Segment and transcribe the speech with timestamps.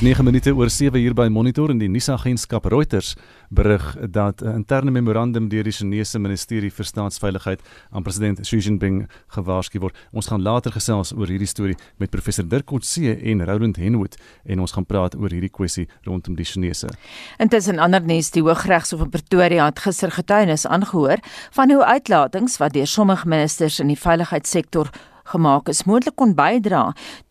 [0.00, 3.10] Dis 9 minute oor 7 hier by Monitor en die nuusagentskap Reuters
[3.52, 7.60] berig dat 'n interne memorandum deur die Chinese Ministerie vir Staatsveiligheid
[7.92, 9.94] aan president Xi Jinping gewaarsku word.
[10.12, 14.60] Ons gaan later gesels oor hierdie storie met professor Dirk Coetzee en Roland Henwood en
[14.60, 16.88] ons gaan praat oor hierdie kwessie rondom die Chinese.
[17.38, 21.18] Intussen ander nuus, die Hooggeregshof in Pretoria het gister getuienis aangehoor
[21.50, 24.88] van hoe uitlatings wat deur sommige ministers in die veiligheidssektor
[25.30, 26.82] gemaak is moontlik kon bydra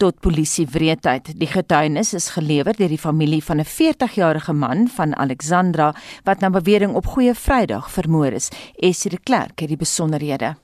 [0.01, 1.33] tot polisiewreedheid.
[1.39, 6.49] Die getuienis is gelewer deur die familie van 'n 40-jarige man van Alexandra wat na
[6.49, 8.49] bewering op Goeie Vrydag vermoor is.
[8.75, 10.55] Essie de Klerk het die besonderhede.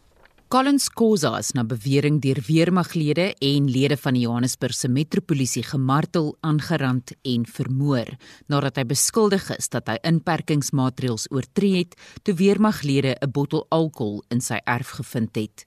[0.47, 7.15] Collins Kosa is na bewering deur weermaglede en lede van die Johannesburgse metropolisie gemartel, aangerand
[7.25, 8.13] en vermoor
[8.53, 14.41] nadat hy beskuldig is dat hy inperkingsmaatreëls oortree het toe weermaglede 'n bottel alkohol in
[14.41, 15.65] sy erf gevind het.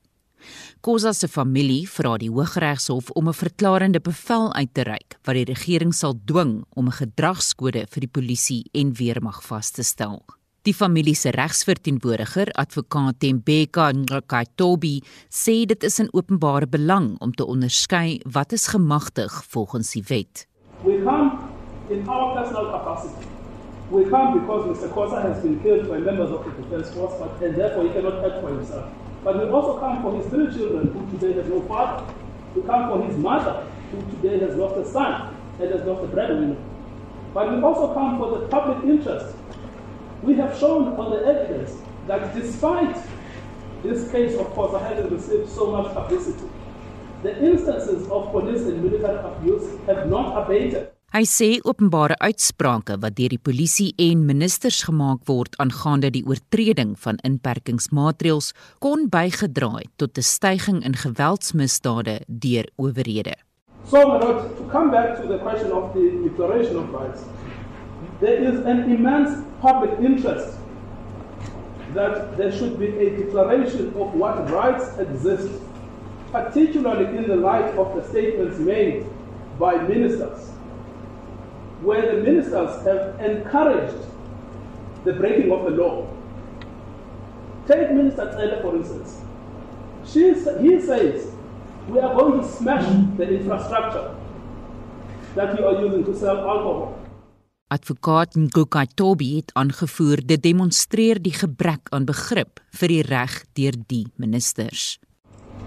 [0.81, 5.45] Kosa se familie vra die Hooggeregshof om 'n verklarende bevel uit te reik wat die
[5.45, 10.25] regering sal dwing om 'n gedragskode vir die polisie en weermag vas te stel.
[10.63, 14.99] Die familie se regsverteenwoordiger, advokaat Tembeka Ngakaitobi,
[15.31, 20.47] sê dit is in openbare belang om te onderskei wat is gemagtig volgens die wet.
[20.85, 21.31] We come
[21.89, 23.38] in our personal capacity.
[23.91, 24.91] We come because Mr.
[24.91, 28.23] Kosa has been killed by members of the defense force, but and therefore he cannot
[28.23, 28.93] act for himself.
[29.25, 32.13] But we also come for his three children who today have no father.
[32.55, 36.07] We come for his mother who today has lost a son and has lost a
[36.07, 36.57] breadwinner.
[37.33, 39.35] But we also come for the public interest.
[40.23, 42.97] We have shown on the evidence that despite
[43.83, 46.49] this case of course having received so much publicity,
[47.23, 50.91] the instances of police and military abuse have not abated.
[51.09, 56.91] Hy sê openbare uitsprake wat deur die polisie en ministers gemaak word aangaande die oortreding
[57.01, 58.51] van inperkingsmaatreëls
[58.85, 63.37] kon bygedra het tot 'n stygings in geweldsmisdade deur owerhede.
[63.89, 67.25] So, Lord, to come back to the question of the declaration of rights,
[68.21, 69.33] there is an immense
[69.63, 70.61] public interest
[71.95, 75.49] that there should be a declaration of what rights exist,
[76.33, 79.07] particularly in the light of the statements made
[79.59, 80.58] by ministers
[81.83, 84.05] where the ministers have encouraged
[85.05, 86.07] the breaking of the law.
[87.67, 89.21] Take Minister Taylor, for instance.
[90.05, 91.33] She, he says,
[91.89, 92.85] we are going to smash
[93.17, 94.15] the infrastructure
[95.35, 96.95] that you are using to sell alcohol.
[97.69, 103.77] Advokaat Nguka Tobi het aangevoer dit demonstreer die gebrek aan begrip vir die reg deur
[103.93, 104.97] die ministers.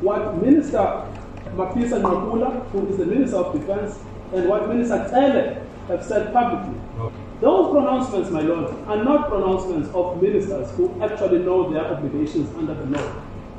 [0.01, 1.05] What Minister
[1.53, 4.01] Mapisa Nkula, who is the Minister of Defence,
[4.33, 5.61] and what Minister Taylor
[5.91, 6.79] have said publicly.
[6.99, 7.15] Okay.
[7.41, 12.73] Those pronouncements, my lord, are not pronouncements of ministers who actually know their obligations under
[12.73, 13.07] the law.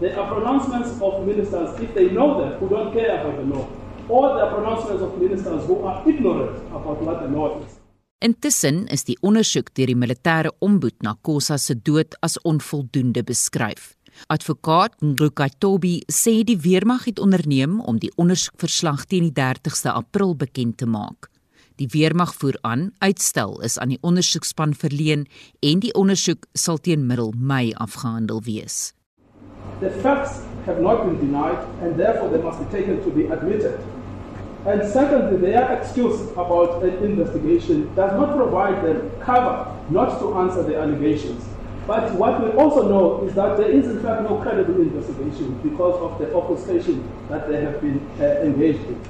[0.00, 3.68] They are pronouncements of ministers, if they know them, who don't care about the law.
[4.08, 7.78] Or they are pronouncements of ministers who are ignorant about what the law is.
[8.22, 13.96] Intussen is die ondersoek deur die militêre omboed na Kosa se dood as onvoldoende beskryf.
[14.30, 20.78] Advokaat Ngukatobi sê die weermag het onderneem om die ondersoekverslag teen die 30ste April bekend
[20.78, 21.31] te maak.
[21.80, 25.24] Die weermag voer aan uitstel is aan die ondersoekspan verleen
[25.60, 28.92] en die ondersoek sal teen middel Mei afgehandel wees.
[29.80, 33.80] The facts have not been denied and therefore they must be taken to be admitted.
[34.64, 40.62] And secondly, their excuse about an investigation does not provide them cover not to answer
[40.62, 41.42] the allegations.
[41.86, 45.98] But what we also know is that there is in fact no credible investigation because
[45.98, 49.00] of the obfuscation that they have been uh, engaged in.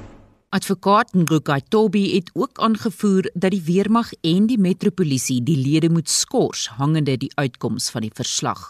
[0.53, 6.09] Advokaat Ngukai Tobi het ook aangevoer dat die weermag en die metropolisie die lede moet
[6.09, 8.61] skors hangende die uitkoms van die verslag.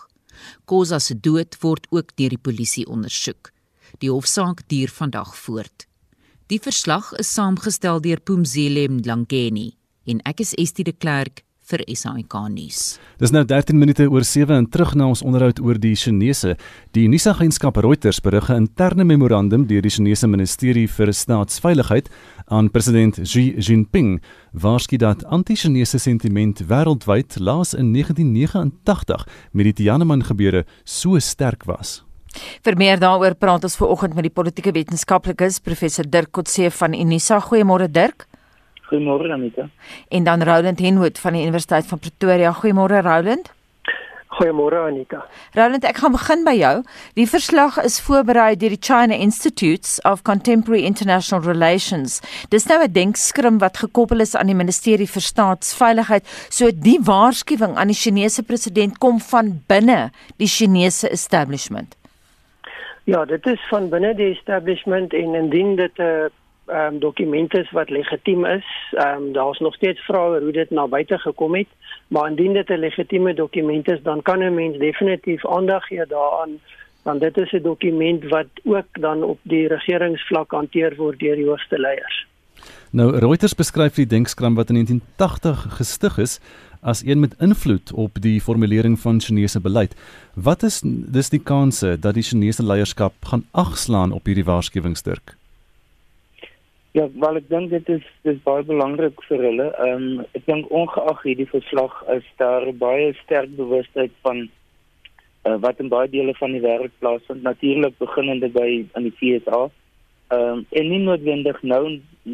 [0.63, 3.51] Kosa se dood word ook deur die polisie ondersoek.
[3.99, 5.83] Die hofsaak duur vandag voort.
[6.47, 9.73] Die verslag is saamgestel deur Pumzile Mlangeni
[10.07, 12.97] en ek is Estie de Klerk vir SAK nuus.
[13.21, 16.55] Dis nou 13 minute oor 7 en terug na ons onderhoud oor die Chinese.
[16.91, 22.09] Die nuusagentskap Reuters berig 'n interne memorandum deur die Chinese Ministerie vir Staatsveiligheid
[22.47, 24.21] aan president Xi Jinping
[24.51, 32.03] waarsku dat anti-Chinese sentiment wêreldwyd laas in 1989 met die Tiananmen gebeure so sterk was.
[32.65, 36.93] Vir meer daaroor praat ons ver oggend met die politieke wetenskaplikes professor Dirk Kotse van
[36.93, 37.39] Unisa.
[37.39, 38.27] Goeiemôre Dirk.
[38.89, 39.69] Goeiemôre Anita.
[40.09, 42.51] En dan Roland Henwood van die Universiteit van Pretoria.
[42.53, 43.51] Goeiemôre Roland.
[44.33, 45.21] Goeiemôre Anita.
[45.53, 46.73] Roland, ek gaan begin by jou.
[47.19, 52.19] Die verslag is voorberei deur die China Institutes of Contemporary International Relations.
[52.49, 56.25] Dis nou 'n denkskrim wat gekoppel is aan die Ministerie vir Staatsveiligheid.
[56.49, 61.95] So die waarskuwing aan die Chinese president kom van binne die Chinese establishment.
[63.05, 66.29] Ja, dit is van binne die establishment en indien dit 'n
[66.73, 68.65] ehm um, dokumente is wat legitiem is.
[68.91, 71.67] Ehm um, daar's nog steeds vrae hoe dit na buite gekom het,
[72.07, 76.59] maar indien dit 'n legitieme dokument is, dan kan 'n mens definitief aandag gee daaraan
[77.03, 81.47] want dit is 'n dokument wat ook dan op die regeringsvlak hanteer word deur die
[81.47, 82.27] hoogste leiers.
[82.89, 86.39] Nou Reuters beskryf die denkskram wat in 1980 gestig is
[86.81, 89.95] as een met invloed op die formulering van Chinese beleid.
[90.33, 95.35] Wat is dis die kanse dat die Chinese leierskap gaan agslaan op hierdie waarskuwingsdruk?
[96.93, 99.65] Ja, wel ek dink dit is dis baie belangrik vir hulle.
[99.81, 105.81] Ehm um, ek dink ongeag hierdie verslag is daar baie sterk bewustheid van uh, wat
[105.81, 107.41] in baie dele van die wêreld plaasvind.
[107.47, 109.63] Natuurlik beginnende by in die FSA.
[110.35, 111.81] Ehm um, en nie noodwendig nou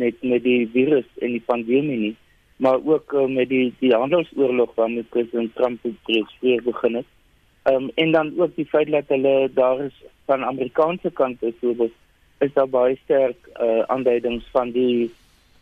[0.03, 2.13] net met die virus en die pandemie nie,
[2.59, 7.07] maar ook uh, met die die handelsoorlog waarmee president Trump presies begin het.
[7.63, 11.95] Ehm um, en dan ook die feit dat hulle daar is van Amerikaanse kant byvoorbeeld
[12.39, 15.11] is daar baie sterk uh, aanduidings van die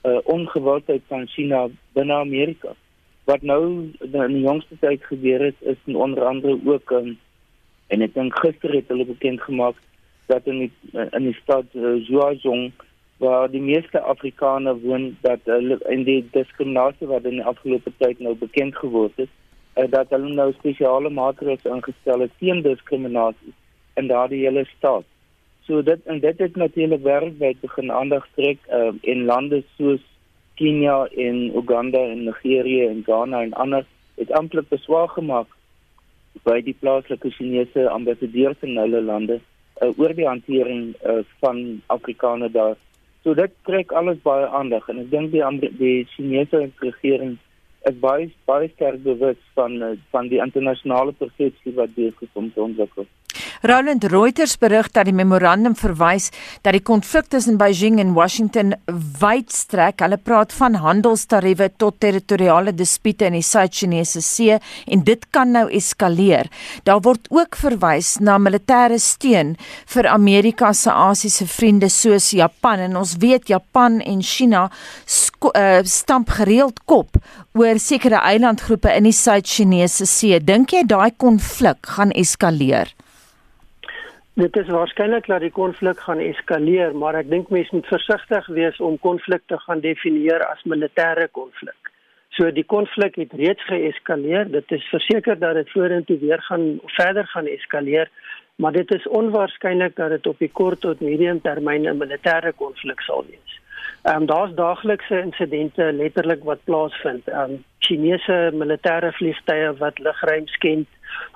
[0.03, 2.75] uh, ongewildheid van China binne Amerika.
[3.23, 7.17] Wat nou in die jongste tyd gebeur het is onder andere ook um,
[7.87, 9.79] en ek dink gister het hulle bekend gemaak
[10.27, 12.71] dat in die, in die stad uh, Zhuozhong
[13.17, 18.19] waar die meeste Afrikaners woon dat hulle in die diskriminasie wat in die afgelope tyd
[18.21, 19.31] nou bekend geword het,
[19.75, 23.55] uh, dat hulle nou spesiale maatreëls ingestel het teen diskriminasie
[23.97, 25.07] in daardie hele stad.
[25.67, 30.03] So dit en dit het natuurlik wêreldwyd begin aandag trek uh, in lande soos
[30.57, 33.85] Kenia en Uganda en Nigerië en Ghana en ander
[34.15, 35.51] het amptelik beswaar gemaak
[36.47, 42.55] by die plaaslike Chinese ambassadeurs in hulle lande uh, oor die hantering uh, van Afrikaners
[42.55, 42.77] daar
[43.27, 47.33] So dit trek alles baie aandag en ek dink die die Chinese regering
[47.89, 52.61] is baie baie sterk bewus van eh, van die internasionale persepsie wat hier gekom het
[52.69, 53.07] ontwikkel.
[53.61, 56.29] Roland Reuters berig dat die memorandum verwys
[56.61, 58.75] dat die konflik tussen Beijing en Washington
[59.21, 60.01] wyd strek.
[60.03, 65.65] Hulle praat van handelstariewe tot territoriale dispute in die Suid-Chinese See en dit kan nou
[65.73, 66.51] eskaleer.
[66.85, 69.55] Daar word ook verwys na militêre steun
[69.93, 76.29] vir Amerika se Asiëse vriende soos Japan en ons weet Japan en China uh, stamp
[76.37, 77.17] gereeld kop
[77.57, 80.37] oor sekere eilandgroepe in die Suid-Chinese See.
[80.39, 82.93] Dink jy daai konflik gaan eskaleer?
[84.37, 88.75] Dit is waarskynlik dat die konflik gaan eskaleer, maar ek dink mense moet versigtig wees
[88.85, 91.89] om konflikte gaan definieer as militêre konflik.
[92.37, 94.45] So die konflik het reeds geeskaleer.
[94.53, 96.67] Dit is verseker dat dit vorentoe weer gaan
[96.99, 98.11] verder gaan eskaleer,
[98.61, 103.01] maar dit is onwaarskynlik dat dit op die kort tot medium termyn 'n militêre konflik
[103.09, 103.57] sal wees.
[104.07, 107.27] Ehm um, daar's daaglikse insidente letterlik wat plaasvind.
[107.27, 110.87] Ehm um, Chinese militêre vliegtye wat lugruim skend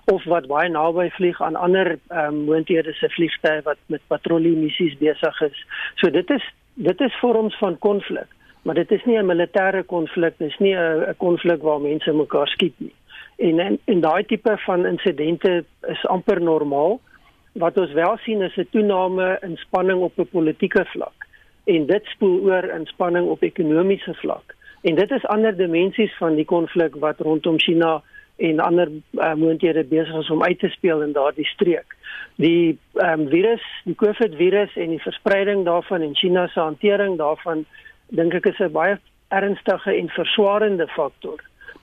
[0.06, 4.56] of wat baie naby vlieg aan ander ehm um, moonthede se vliegtye wat met patrollie
[4.56, 5.66] missies besig is.
[5.96, 8.30] So dit is dit is vorms van konflik,
[8.62, 12.80] maar dit is nie 'n militêre konflik, dis nie 'n konflik waar mense mekaar skiet
[12.80, 12.96] nie.
[13.38, 17.00] En en, en daai tipe van insidente is amper normaal.
[17.52, 21.21] Wat ons wel sien is 'n toename in spanning op 'n politieke vlak
[21.64, 24.56] en dit spoel oor in spanning op ekonomiese vlak.
[24.82, 28.02] En dit is ander dimensies van die konflik wat rondom China
[28.38, 31.96] en ander uh, moonthede besig is om uit te speel in daardie streek.
[32.36, 37.66] Die um, virus, die COVID virus en die verspreiding daarvan en China se hantering daarvan
[38.10, 38.98] dink ek is 'n baie
[39.30, 41.40] ernstige en verswaarende faktor.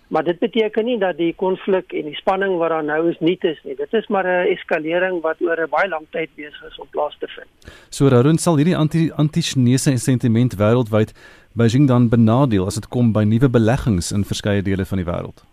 [0.08, 3.36] Maar dit beteken nie dat die konflik en die spanning wat daar nou is nie
[3.40, 3.76] is nie.
[3.76, 7.16] Dit is maar 'n eskalering wat oor 'n baie lang tyd besig is om plaas
[7.18, 7.46] te vind.
[7.88, 8.76] So Rarun sal hierdie
[9.14, 11.12] anti-Chinese sentiment wêreldwyd
[11.52, 15.44] Beijing dan benadeel as dit kom by nuwe beleggings in verskeie dele van die wêreld.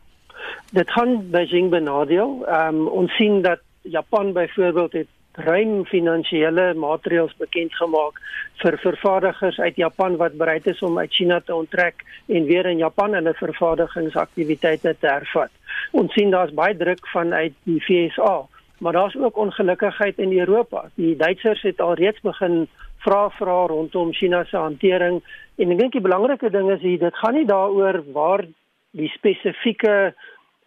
[0.71, 2.45] Dit gaan Beijing benadeel.
[2.47, 8.19] Ehm um, ons sien dat Japan byvoorbeeld het ruim finansiële maatreëls bekend gemaak
[8.61, 12.77] vir vervaardigers uit Japan wat bereid is om uit China te onttrek en weer in
[12.77, 15.51] Japan hulle vervaardigingsaktiwiteite te hervat.
[15.91, 18.45] Ons sien daar's baie druk vanuit die FSA,
[18.79, 20.89] maar daar's ook ongelukkigheid in Europa.
[20.95, 22.67] Die Duitsers het al reeds begin
[23.05, 25.21] vra vra rondom China se hantering
[25.55, 28.45] en ek dink die belangrike ding is hier dit gaan nie daaroor waar
[28.95, 30.15] die spesifieke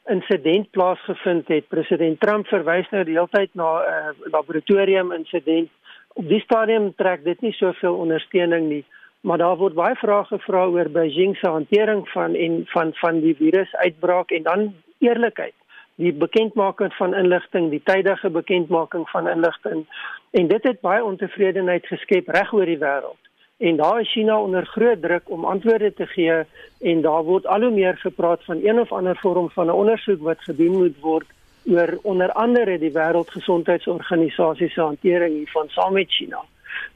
[0.09, 1.69] insident plaasgevind het.
[1.69, 5.71] President Trump verwys nou die hele tyd na 'n uh, eh, laboratorium insident.
[6.13, 8.85] Op die stadium trek dit nie soveel ondersteuning nie,
[9.21, 13.37] maar daar word baie vrae gevra oor Beijing se hantering van en van van die
[13.37, 15.55] virusuitbraak en dan eerlikheid
[15.99, 19.87] die bekendmaking van inligting, die tydige bekendmaking van inligting
[20.31, 23.28] en dit het baie ontevredenheid geskep reg oor die wêreld.
[23.59, 26.45] En daar is China onder groot druk om antwoorde te gee
[26.81, 30.21] en daar word al hoe meer gepraat van een of ander vorm van 'n ondersoek
[30.23, 31.27] wat gedoen moet word
[31.67, 36.45] oor onder andere die Wêreldgesondheidsorganisasie se hantering hiervan saam met China.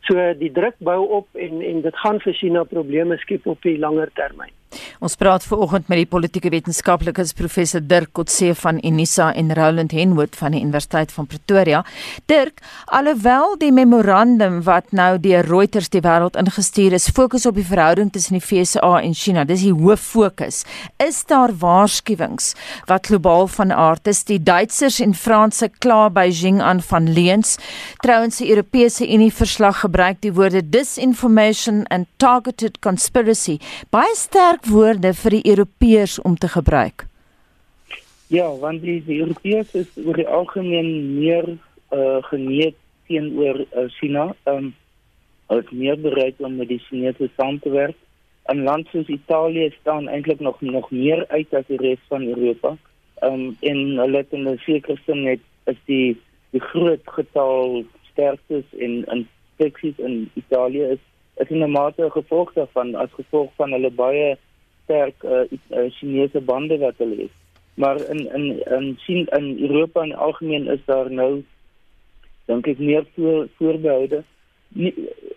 [0.01, 3.79] So die druk bou op en en dit gaan vir China probleme skep op die
[3.79, 4.62] langer termyn.
[5.03, 10.37] Ons praat veraloggend met die politieke wetenskaplikes professor Dirk Kotse van Unisa en Roland Henwood
[10.39, 11.83] van die Universiteit van Pretoria.
[12.31, 17.67] Dirk, alhoewel die memorandum wat nou deur Reuters die wêreld ingestuur is, fokus op die
[17.67, 19.45] verhouding tussen die FSA en China.
[19.49, 20.63] Dis die hoof fokus.
[21.03, 22.53] Is daar waarskuwings
[22.89, 24.25] wat globaal van aard is?
[24.29, 27.57] Die Duitsers en Franse kla Beijing aan van leuns.
[28.05, 33.59] Trouwens die Europese Unie verslag gebruik die woorde disinformation and targeted conspiracy.
[33.91, 37.07] Baie sterk woorde vir die Europeërs om te gebruik.
[38.27, 41.49] Ja, want die, die Europeërs is oor die algemeen meer
[41.93, 44.33] uh, geneig teenoor uh, China.
[44.45, 44.73] Ehm um,
[45.53, 47.97] is meer bereid om met die Chinese saam te werk.
[48.49, 52.77] 'n Land soos Italië staan eintlik nog nog meer uit as die res van Europa.
[53.21, 56.17] Ehm um, en hulle het in 'n sekere sin net is die
[56.51, 61.03] die groot getal sterftes en infeksies in Italië is
[61.37, 64.37] is in 'n mate gevolg daarvan as gevolg van hulle baie
[64.85, 67.39] sterk uh, uh, Chinese bande wat hulle het.
[67.75, 68.47] Maar in in
[68.79, 71.45] in sien in Europa in algemeen is daar nou
[72.45, 74.23] dink ek meer voor voorbehoude
[74.69, 74.93] nie,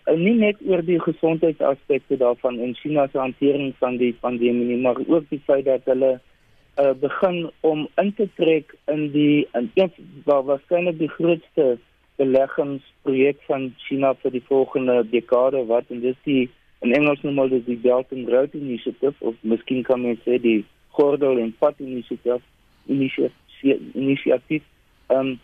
[0.06, 4.80] uh, nie net oor die gesondheidsaspekte daarvan en China se hantering van die pandemie nie,
[4.80, 9.70] maar ook die feit dat hulle uh, begin om in te trek in die in
[9.74, 9.92] een
[10.24, 11.76] waar waarskynlik die grootste
[12.16, 16.46] beleggingsprojek van China vir die volgende dekade wat en dis die
[16.84, 20.38] in Engels noem hulle dit die Belt and Road Initiative of miskien kan mens sê
[20.42, 20.64] die
[20.96, 22.42] Gordel en Pad Initiative
[22.86, 24.62] inisiatief
[25.08, 25.38] um,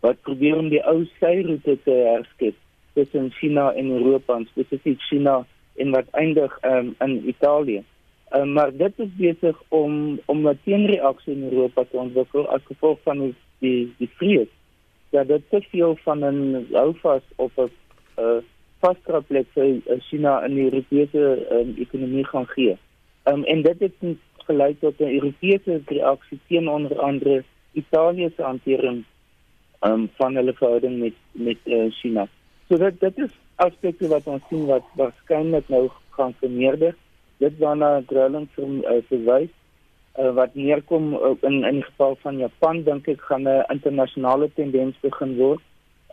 [0.00, 2.56] wat probeer om die ou syroete te herskep
[2.94, 5.42] tussen China en Europa en spesifiek China
[5.80, 7.82] en wat eindig um, in Italië.
[8.34, 12.98] Um, maar dit is besig om om 'n teenreaksie in Europa te ontwikkel as gevolg
[13.02, 14.52] van die die, die vrees
[15.10, 17.70] dat dit te veel van 'n houvas of 'n
[18.18, 18.40] uh,
[18.84, 21.24] vaskraplek vir uh, China in die Europese
[21.56, 22.76] um, ekonomie gaan gee.
[23.30, 24.06] Um, en dit het
[24.46, 29.04] gelei tot 'n Europese reaksie teen onder andere Italië se hantering
[29.80, 32.28] um, van hulle verhouding met met uh, China.
[32.68, 36.94] So dit dit is aspekte wat ons sien wat waarskynlik nou gaan vermeerder.
[37.38, 39.50] Dit waarna Groenland uh, verwys
[40.18, 44.96] uh, wat neerkom uh, in in geval van Japan dink ek gaan 'n internasionale tendens
[45.00, 45.60] begin word.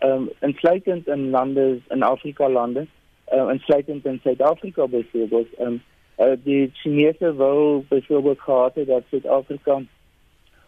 [0.02, 2.88] Ehm um, insluitend in lande in Afrika lande,
[3.32, 5.48] uh, insluitend in Suid-Afrika byvoorbeeld.
[5.58, 5.82] Ehm um,
[6.18, 9.82] uh, die Chinese wou byvoorbeeld gehad het dat Suid-Afrika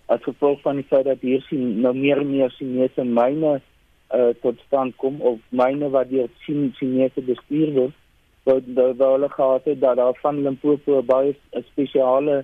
[0.06, 3.62] as gevolg van die feit dat hier sien nou meer en meer Chinese myne
[4.14, 6.30] uh, tot stand kom of myne wat deur
[6.78, 7.96] Chinese bestuur word.
[8.44, 8.60] Wou
[8.98, 11.34] hulle gehad het dat daar van Limpopo baie
[11.72, 12.44] spesiale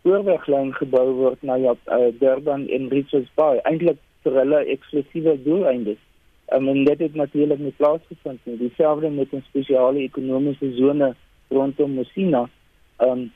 [0.00, 6.02] spoorweglyn gebou word na ja, uh, Durban en Richards Bay eintlik vir hulle eksklusiewe doeleindes.
[6.54, 8.56] Um, en dit het natuurlik nie plaasgevind nie.
[8.56, 11.14] Dieselfde met 'n spesiale ekonomiese sone
[11.48, 12.48] rondom Messina.
[12.98, 13.32] Um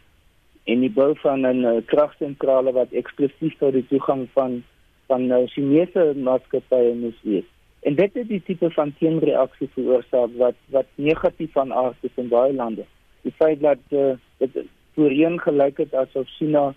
[0.65, 4.63] en die bou van 'n uh, kragsentrale wat eksklusief vir die toegang van
[5.07, 7.45] van uh, Chinese maatskappye moes wees.
[7.81, 12.29] En dit het die tipe van teenreaksie veroorsaak wat wat negatief van aard is in
[12.29, 12.85] baie lande.
[13.23, 14.51] Die feit dat uh, dit
[14.95, 16.75] voorheen gelyk het asof China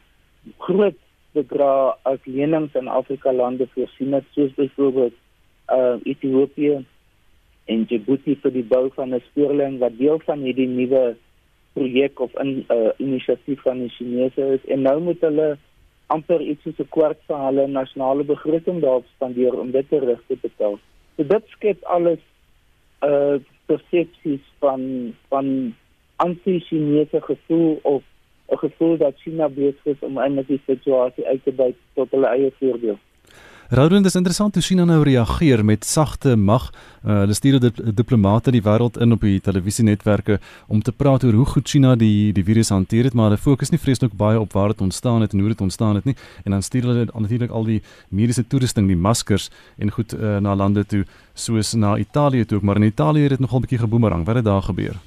[0.58, 0.98] groot
[1.32, 5.14] bedra as lenings in Afrika lande voorsien het soos byvoorbeeld
[5.78, 6.84] uh Ethiopië
[7.66, 11.16] en Djibouti vir die bou van 'n spoorlyn wat deel van hierdie nuwe
[11.74, 15.58] projek of 'n uh, inisiatief van die Chinese is en nou moet hulle
[16.08, 20.38] amper iets soos 'n kwart van hulle nasionale begroting daarop spandeer om dit terug te
[20.42, 20.80] betaal.
[21.16, 22.22] So dit skep alles
[23.02, 25.76] uh persepsies van van
[26.16, 28.04] anti-Chinese gevoel of
[28.52, 32.28] 'n gevoel dat China besig is om eintlik die situasie uit te buit tot hulle
[32.28, 32.98] eie voordeel.
[33.74, 36.68] Roudend is interessant hoe China nou reageer met sagte mag.
[37.02, 40.36] Uh, hulle stuur dit diplomate die wêreld in op die televisienetwerke
[40.68, 43.74] om te praat oor hoe goed China die die virus hanteer het, maar hulle fokus
[43.74, 46.14] nie vreeslik baie op waar dit ontstaan het en hoe dit ontstaan het nie.
[46.44, 49.50] En dan stuur hulle natuurlik al die mediese toerusting, die maskers
[49.82, 51.02] en goed uh, na lande toe
[51.34, 54.26] soos na Italië toe, maar in Italië het dit nogal 'n bietjie geboomerang.
[54.26, 55.02] Wat het daar gebeur?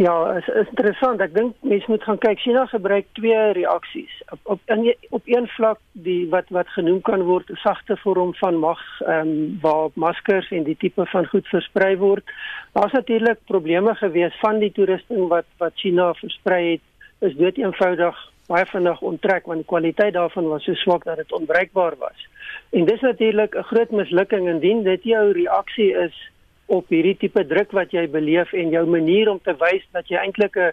[0.00, 1.20] Ja, is, is interessant.
[1.20, 2.38] Ek dink mense moet gaan kyk.
[2.40, 4.12] China gebruik twee reaksies.
[4.32, 8.32] Op op in, op een vlak die wat wat genoem kan word 'n sagte vorm
[8.38, 12.24] van mag ehm um, waar maskers en die tipe van goed versprei word.
[12.72, 18.16] Daar's natuurlik probleme gewees van die toerusting wat wat China versprei het is dood eenvoudig
[18.48, 22.28] baie vinnig onttrek want die kwaliteit daarvan was so swak dat dit onbruikbaar was.
[22.72, 26.30] En dis natuurlik 'n groot mislukking indien dit jou reaksie is
[26.70, 30.18] op hierdie tipe druk wat jy beleef en jou manier om te wys dat jy
[30.22, 30.72] eintlik 'n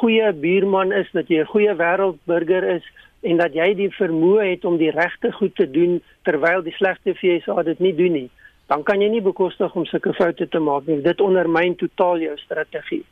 [0.00, 2.86] goeie buurman is, dat jy 'n goeie wêreldburger is
[3.22, 7.14] en dat jy die vermoë het om die regte goed te doen terwyl die slegte
[7.14, 8.30] FSA dit nie doen nie.
[8.66, 10.98] dan kan jy nie bekostig om sulke foute te maak nie.
[11.02, 13.04] Dit ondermyn totaal jou strategie.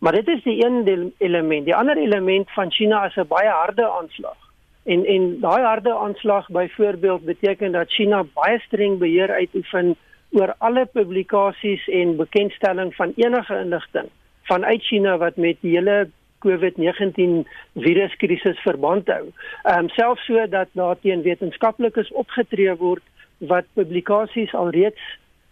[0.00, 1.66] Maar dit is die een element.
[1.66, 4.36] Die ander element van China is 'n baie harde aanslag.
[4.84, 9.96] En en daai harde aanslag byvoorbeeld beteken dat China baie streng beheer uitoefen
[10.30, 14.08] oor alle publikasies en bekendstelling van enige inligting
[14.48, 16.08] vanuit China wat met die hele
[16.46, 17.44] COVID-19
[17.74, 19.24] viruskrisis verband hou.
[19.62, 23.02] Ehm um, selfs so dat daar teen wetenskaplikes opgetree word
[23.38, 25.02] wat publikasies alreeds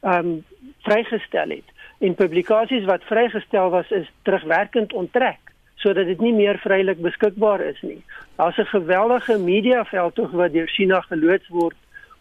[0.01, 0.45] ehm um,
[0.87, 1.75] vrygestel het.
[1.99, 5.43] En publikasies wat vrygestel was is terugwerkend onttrek
[5.77, 8.03] sodat dit nie meer vrylik beskikbaar is nie.
[8.37, 11.77] Daar's 'n geweldige mediaveldtog wat deur China geloods word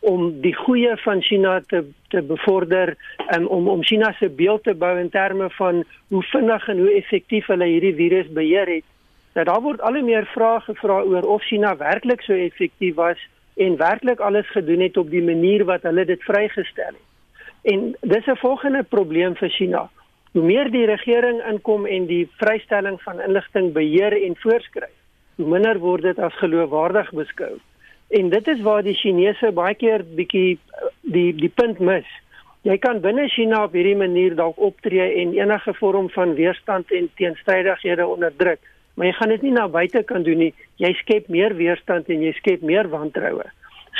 [0.05, 1.83] om die goeie van China te
[2.13, 2.95] te bevorder
[3.27, 6.91] en om om China se beeld te bou in terme van hoe vinnig en hoe
[6.99, 8.85] effektief hulle hierdie virus beheer het.
[9.35, 13.19] Nou daar word al hoe meer vrae gevra oor of China werklik so effektief was
[13.55, 17.03] en werklik alles gedoen het op die manier wat hulle dit vrygestel het.
[17.73, 19.89] En dis 'n volgende probleem vir China.
[20.31, 24.97] Hoe meer die regering inkom en die vrystelling van inligting beheer en voorskryf,
[25.35, 27.59] hoe minder word dit as geloofwaardig beskou.
[28.07, 32.07] En dit is waar die Chinese baie keer bietjie eh, die die punt mis.
[32.65, 37.11] Jy kan binne China op hierdie manier dalk optree en enige vorm van weerstand en
[37.17, 38.59] teenstrydighede onderdruk,
[38.95, 40.53] maar jy gaan dit nie na buite kan doen nie.
[40.81, 43.45] Jy skep meer weerstand en jy skep meer wantroue.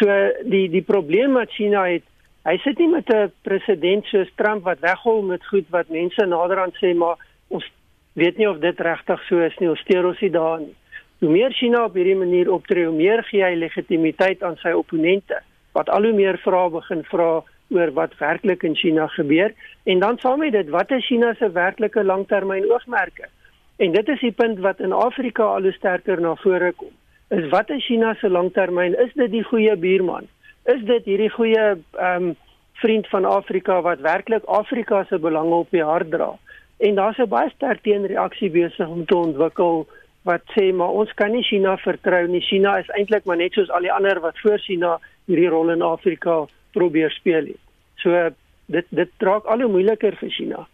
[0.02, 0.18] So
[0.50, 2.04] die die probleem wat China het,
[2.46, 6.76] hy sit nie met 'n president soos Trump wat weghol met goed wat mense naderhand
[6.82, 7.18] sê maar
[7.50, 7.66] ons
[8.14, 9.70] weet nie of dit regtig so is nie.
[9.70, 10.76] Ons steur ons nie daar nie.
[11.20, 15.40] Hoe meer China op hierdie manier optree, hoe meer gee hy legitimiteit aan sy opponente
[15.76, 17.30] wat al hoe meer vrae begin vra
[17.76, 19.54] oor wat werklik in China gebeur
[19.84, 23.30] en dan saam met dit wat is China se werklike langtermyn oogmerke?
[23.78, 26.92] En dit is die punt wat in Afrika al hoe sterker na vore kom.
[27.30, 28.96] Is wat is China se langtermyn?
[29.00, 30.28] Is dit die goeie buurman?
[30.64, 32.36] Is dit hierdie goeie ehm um,
[32.76, 36.34] vriend van Afrika wat werklik Afrika se belange op die hart dra?
[36.78, 39.88] En daar's 'n baie sterk teenreaksie besig om te ontwikkel
[40.26, 42.42] wat sê maar ons kan nie China vertrou nie.
[42.42, 44.98] China is eintlik maar net soos al die ander wat voor China
[45.30, 47.62] hierdie rol in Afrika probeer speel het.
[48.02, 48.30] So
[48.74, 50.66] dit dit draak al hoe moeiliker vir China.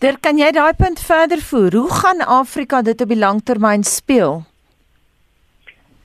[0.00, 1.76] Der kan jy daai punt verder voer?
[1.76, 4.42] Hoe gaan Afrika dit op die langtermyn speel?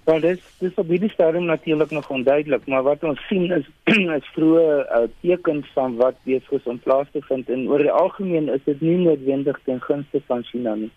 [0.09, 3.67] Wel dis dis op hierdie stadium natuurlik nog onduidelik, maar wat ons sien is
[4.19, 7.97] is vroeë uh, tekens van wat besig is om plaas te vind en oor die
[8.03, 10.91] algemeen is dit nie noodwendig ten gunste van China nie.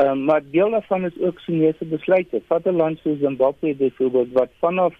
[0.00, 2.40] Ehm um, maar deel daarvan is ook Chinese besluite.
[2.46, 4.94] Vat 'n land soos Zimbabwe byvoorbeeld wat vanaf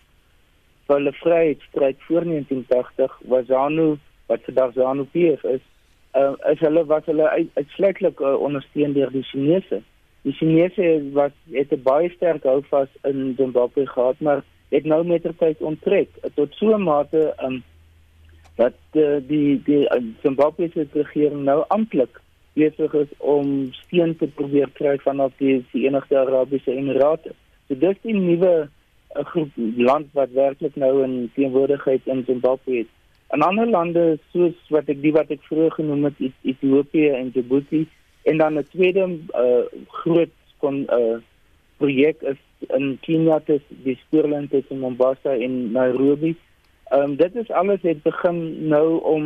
[0.86, 5.64] hulle vryheidsstryd voor 1980 was ZANU wat vandag ZANU PF is,
[6.12, 9.82] uh, is hulle wat hulle uitsluitlik uh, ondersteun deur die Chinese.
[10.22, 15.22] Die Chinese wat het 'n baie sterk houvas in Zimbabwe gehad, maar het nou met
[15.22, 17.62] ter tyd onttrek tot so 'n mate um,
[18.56, 22.20] dat uh, die die uh, Zimbabwe se regering nou amptelik
[22.58, 27.34] besig is om steun te probeer kry vanaf die Verenigde Arabiese Emirate.
[27.68, 32.90] So dis die nuwe eh, groep land wat werklik nou in teenwoordigheid in Zimbabwe het.
[33.30, 37.86] En ander lande soos wat ek die wat ek vroeër genoem het, Ethiopië en Djibouti
[38.22, 39.06] en dan 'n tweede
[39.38, 39.64] uh,
[40.02, 41.18] groot kon uh,
[41.78, 42.40] projek is
[42.76, 46.34] in Kenia te die spoorlyn tussen Mombasa en Nairobi.
[46.90, 49.24] Ehm um, dit is alles het begin nou om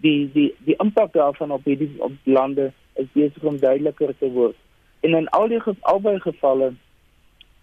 [0.00, 4.56] die die die impak daarvan op hierdie op lande is besig om duideliker te word.
[5.00, 6.72] En in al die albei gevalle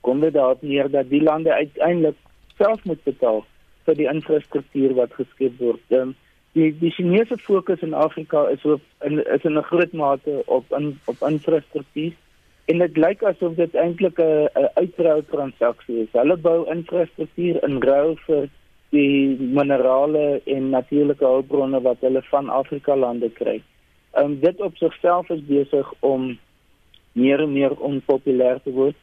[0.01, 2.15] kom dit daarop neer dat die lande uiteindelik
[2.57, 3.43] self moet betaal
[3.85, 5.83] vir die infrastruktuur wat geskep word.
[5.89, 6.15] Um,
[6.57, 10.65] die die Chinese fokus in Afrika is op in is in 'n groot mate op
[10.77, 12.13] in, op infrastruktuur
[12.65, 16.11] en dit lyk asof dit eintlik 'n uitruil transaksie is.
[16.11, 18.49] Hulle bou infrastruktuur in ruil vir
[18.89, 23.61] die minerale en natuurlike hulpbronne wat hulle van Afrika lande kry.
[24.11, 26.37] Ehm um, dit op sigself is besig om
[27.11, 28.95] meer en meer onpopulêr te word.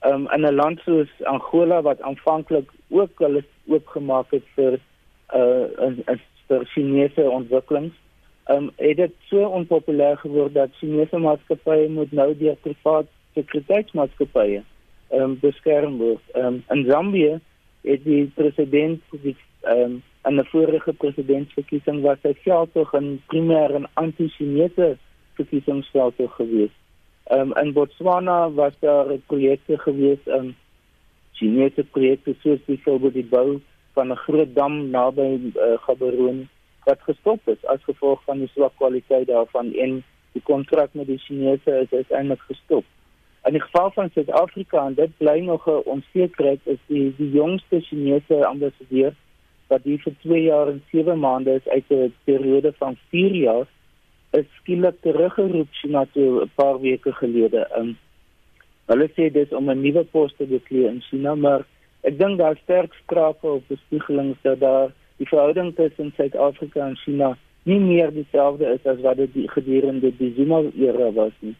[0.00, 4.78] Ehm um, in 'n land soos Angola wat aanvanklik ook hulle oopgemaak het vir
[5.34, 7.94] uh 'n vir Chinese ontwikkelings,
[8.44, 14.62] ehm um, het dit so onpopulêr geword dat Chinese maatskappye moet nou deur privaat sekuriteitsmaatskappye
[15.10, 16.22] ehm um, beskerm word.
[16.34, 17.40] Ehm um, in Zambië
[17.82, 22.34] het die president die ehm um, aan 'n vorige presidentsverkiesing was hy
[22.98, 24.96] in primêr 'n anti-Chinese
[25.34, 26.74] verkiesingsveldtog gewees.
[27.24, 30.54] Ehm um, in Botswana was daar projekte gewees in um,
[31.32, 33.60] Chinese projekte soos byvoorbeeld die bou
[33.92, 36.46] van 'n groot dam naby uh, Gaborone
[36.84, 41.18] wat gestop is as gevolg van die swak kwaliteit daarvan en die kontrak met die
[41.18, 42.84] Chinese is uiteindelik gestop.
[43.44, 47.80] In die geval van Suid-Afrika en dit bly nog 'n onsekerheid is die die jongste
[47.80, 49.14] Chinese ambassadeur
[49.66, 53.66] wat hier vir 2 jaar en 7 maande is uit 'n periode van 4 jaar
[54.30, 57.68] is skielik teruggeroep China toe 'n paar weke gelede.
[57.78, 57.98] Um,
[58.86, 61.66] hulle sê dis om 'n nuwe pos te beklee in China, maar
[62.00, 67.36] ek dink daar sterk skrape op bespiegelings dat daar die verhouding tussen Suid-Afrika en China
[67.62, 71.54] nie meer dieselfde is as wat dit gedurende die Zuma-era was nie.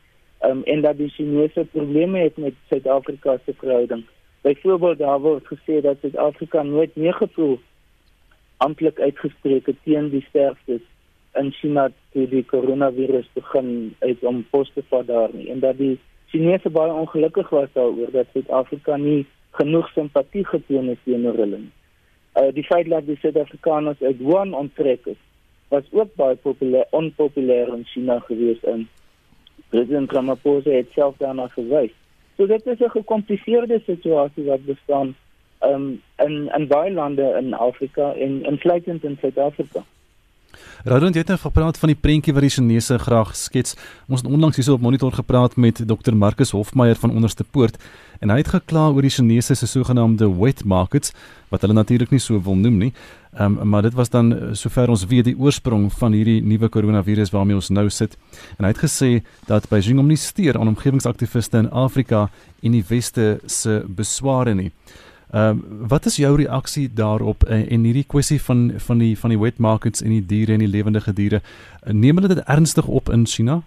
[0.45, 4.05] Um, en dat die Chinese probleme het met Suid-Afrika se verhouding.
[4.41, 7.61] Byvoorbeeld daar word gesê dat Suid-Afrika nooit meer gevoel
[8.57, 10.83] amptelik uitgespreek het teen die sterftes
[11.35, 15.79] in China toe die koronavirus begin uit om pos te vat daar nie en dat
[15.79, 15.99] die
[16.33, 19.27] Chinese baie ongelukkig was daaroor dat Suid-Afrika nie
[19.59, 21.73] genoeg simpatie getoon het teenoor hulle nie.
[22.41, 25.21] Uh, die feit dat die Suid-Afrikaners uit Wuhan onttrek het,
[25.69, 28.87] was ook baie populêr onpopulêr in China gewees en
[29.73, 31.93] President Ramaphosa het self daarna verwys.
[32.37, 35.15] So dit is 'n gekompliseerde situasie wat bestaan
[35.65, 39.85] um, in in baie lande in Afrika en insluitend in Suid-Afrika.
[40.85, 43.77] Radon het nou gepraat van die prentjie wat die Chinese graag skets.
[44.09, 47.79] Ons het onlangs hierso op monitor gepraat met Dr Marcus Hofmeyer van Onderste Poort
[48.23, 51.13] en hy het gekla oor die Chinese se sogenaamde wet markets
[51.51, 52.93] wat hulle natuurlik nie so wil noem nie.
[53.33, 56.69] Ehm um, maar dit was dan eh, sover ons weet die oorsprong van hierdie nuwe
[56.69, 58.17] koronavirus waarmee ons nou sit.
[58.59, 59.11] En hy het gesê
[59.49, 62.29] dat Beijing hom nie steur aan omgewingsaktiviste in Afrika
[62.63, 64.71] en die weste se besware nie.
[65.33, 69.31] Ehm uh, wat is jou reaksie daarop en, en hierdie kwessie van van die van
[69.33, 71.41] die wet markets en die diere en die lewendige diere
[71.85, 73.63] neem hulle dit ernstig op in China?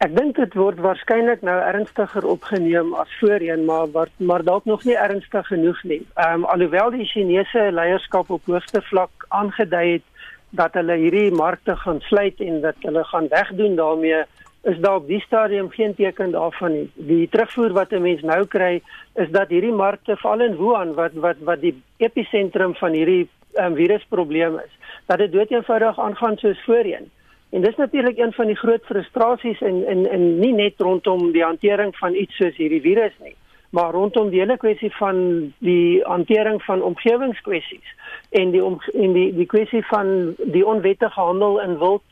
[0.00, 4.84] Ek dink dit word waarskynlik nou ernstiger opgeneem as voorheen, maar wat maar dalk nog
[4.84, 6.00] nie ernstig genoeg nie.
[6.14, 10.06] Ehm um, alhoewel die Chinese leierskap op hoogste vlak aangedui het
[10.50, 14.22] dat hulle hierdie markte gaan sluit en dat hulle gaan wegdoen daarmee
[14.62, 16.90] is op die stadium geen teken daarvan nie.
[16.94, 18.82] Die terugvoer wat 'n mens nou kry
[19.14, 23.74] is dat hierdie markte val in Wuhan wat wat wat die episentrum van hierdie um,
[23.74, 24.72] virusprobleem is.
[25.06, 27.10] Dat dit doeteenvoudig aangaan soos voorheen.
[27.50, 31.42] En dis natuurlik een van die groot frustrasies in in in nie net rondom die
[31.42, 33.34] hantering van iets soos hierdie virus nie,
[33.70, 37.96] maar rondom die hele kwessie van die hantering van omgewingskwessies
[38.30, 42.02] en die om, en die die kwessie van die onwettige handel in wild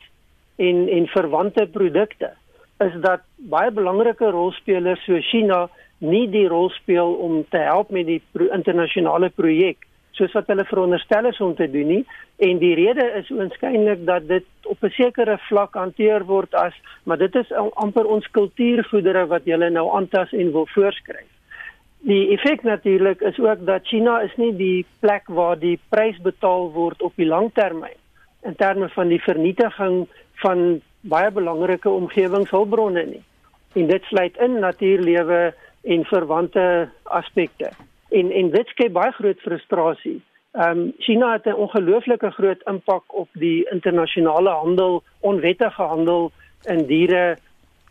[0.55, 2.33] en en verwante produkte
[2.85, 5.67] is dat baie belangrike rolspelers so China
[5.99, 9.87] nie die rol speel om te help met die pro internasionale projek
[10.19, 12.03] soos wat hulle veronderstel is om te doen nie
[12.47, 17.17] en die rede is oënskynlik dat dit op 'n sekere vlak hanteer word as maar
[17.17, 21.27] dit is amper ons kultuurgoedere wat hulle nou aantas en wil voorskryf.
[22.01, 26.71] Die effek natuurlik is ook dat China is nie die plek waar die prys betaal
[26.71, 27.99] word op die langtermyn
[28.43, 33.23] in terme van die vernietiging van baie belangrike omgewingshulpbronne nie.
[33.73, 37.69] En dit sluit in natuurlewe en verwante aspekte.
[38.09, 40.21] En en dit skep baie groot frustrasie.
[40.51, 46.31] Ehm um, China het 'n ongelooflike groot impak op die internasionale handel, onwettige handel
[46.63, 47.37] in diere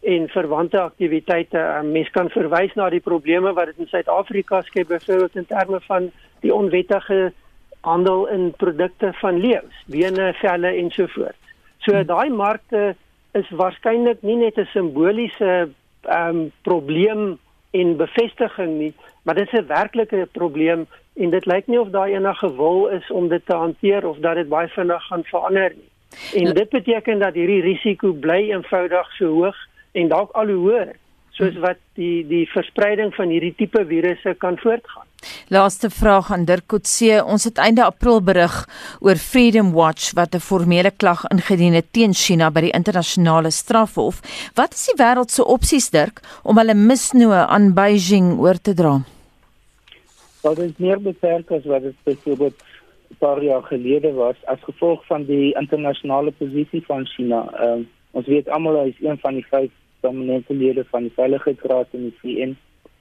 [0.01, 1.59] en verwante aktiwiteite.
[1.59, 5.81] Um, mens kan verwys na die probleme wat dit in Suid-Afrika skep byvoorbeeld in terme
[5.81, 7.33] van die onwettige
[7.81, 11.48] handel in produkte van leeu's, bene, velle en so voort.
[11.85, 12.07] So hmm.
[12.07, 12.95] daai markte
[13.38, 15.71] is waarskynlik nie net 'n simboliese
[16.03, 17.38] ehm um, probleem
[17.71, 20.87] en bevestiging nie, maar dit is 'n werklike probleem
[21.17, 24.35] en dit lyk nie of daar enige wil is om dit te hanteer of dat
[24.35, 25.91] dit baie vinnig gaan verander nie.
[26.35, 26.53] En ja.
[26.53, 29.57] dit beteken dat hierdie risiko bly eenvoudig so hoog
[29.93, 30.97] en dalk al hoe hoër
[31.31, 31.61] soos hmm.
[31.61, 35.08] wat die die verspreiding van hierdie tipe virusse kan voortgaan.
[35.48, 37.22] Laaste vraag aan Dirk Kotse.
[37.24, 38.54] Ons het einde April berig
[39.00, 44.20] oor Freedom Watch wat 'n formele klag ingedien het teen China by die internasionale strafhof.
[44.54, 49.00] Wat is die wêreld se opsies Dirk om hulle misnoë aan Beijing oor te dra?
[50.42, 52.54] Dit is meer beperk as wat dit byvoorbeeld
[53.11, 57.40] 'n paar jaar gelede was as gevolg van die internasionale posisie van China.
[57.61, 61.87] Uh, ons weet almal hy is een van die vyf dominante lede van die Veiligheidsraad
[61.90, 62.57] in die VN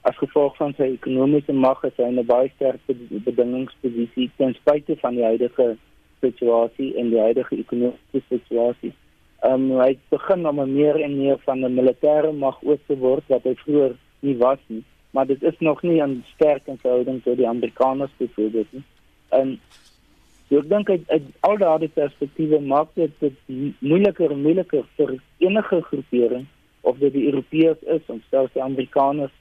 [0.08, 2.80] as gevolg van sy ekonomiese mag is hy in 'n baie sterk
[3.28, 5.67] bedingingsposisie ten spyte van die huidige
[6.22, 8.93] situasie en die huidige ekonomiese situasie.
[9.43, 13.24] Ehm um, hy begin om meer en meer van 'n militêre mag oor te word
[13.34, 17.38] wat hy vroeër nie was nie, maar dit is nog nie 'n sterk verhouding tot
[17.38, 18.84] die Amerikaners byvoorbeeld nie.
[19.30, 19.60] En
[20.50, 23.36] so ek dink uit, uit al daardie perspektiewe maak dit dit
[23.80, 26.46] moeiliker en moeiliker vir enige groepering
[26.82, 29.36] of dit die Europeërs is of selfs die Amerikaners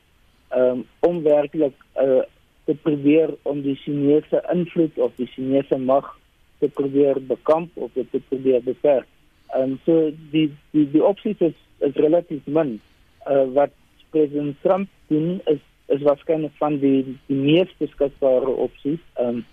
[0.54, 2.22] um, om werklik uh,
[2.66, 6.18] te probeer om die Chinese invloed of die Chinese mag
[6.59, 9.06] te probeer bekamp of te probeer beperk.
[9.54, 12.80] En um, so die die die opsies is, is relatief min.
[13.26, 13.74] Uh, wat
[14.11, 19.02] president Trump doen is is waarskynlik van die die mees beskikbare opsies.
[19.22, 19.44] Um,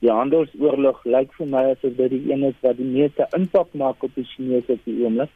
[0.00, 4.02] die handelsoorlog lyk vir my asof dit die een is wat die meeste impak maak
[4.04, 5.32] op die Chinese op die oomblik.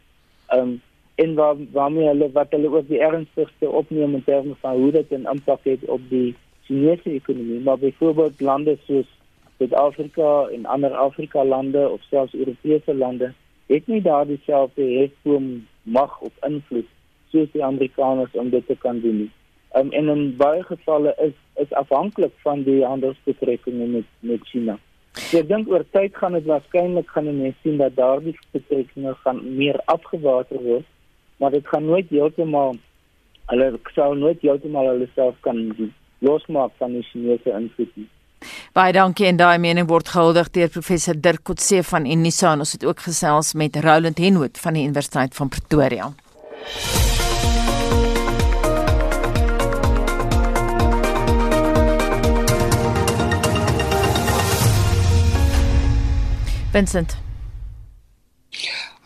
[0.48, 0.76] Ehm um,
[1.18, 5.10] en waar waarmee hulle wat hulle ook die ernstigste opneem in terme van hoe dit
[5.10, 9.08] 'n impak het op die Chinese ekonomie, maar byvoorbeeld lande soos
[9.58, 13.32] Suid-Afrika en ander Afrika lande of selfs Europese lande
[13.66, 16.86] het nie daardie selfde hefboom mag of invloed
[17.30, 19.30] soos die Amerikaners om dit te kan doen nie.
[19.76, 24.78] Um, en in baie gevalle is is afhanklik van die handelsbetrekkinge met met China.
[25.12, 29.42] So ek dink oor tyd gaan dit waarskynlik gaan mense sien dat daardie betrekkinge gaan
[29.56, 30.86] meer afgewater word,
[31.38, 32.76] maar dit gaan nooit heeltemal
[33.48, 35.58] hulle sou nooit heeltemal hulle self kan
[36.18, 38.08] losmaak van die Chinese invloed nie.
[38.76, 42.74] Baie dankie en daai mening word gehuldig deur professor Dirk Kotse van Unisa en ons
[42.76, 46.12] het ook gesels met Roland Henwood van die Universiteit van Pretoria.
[56.70, 57.27] Vincent.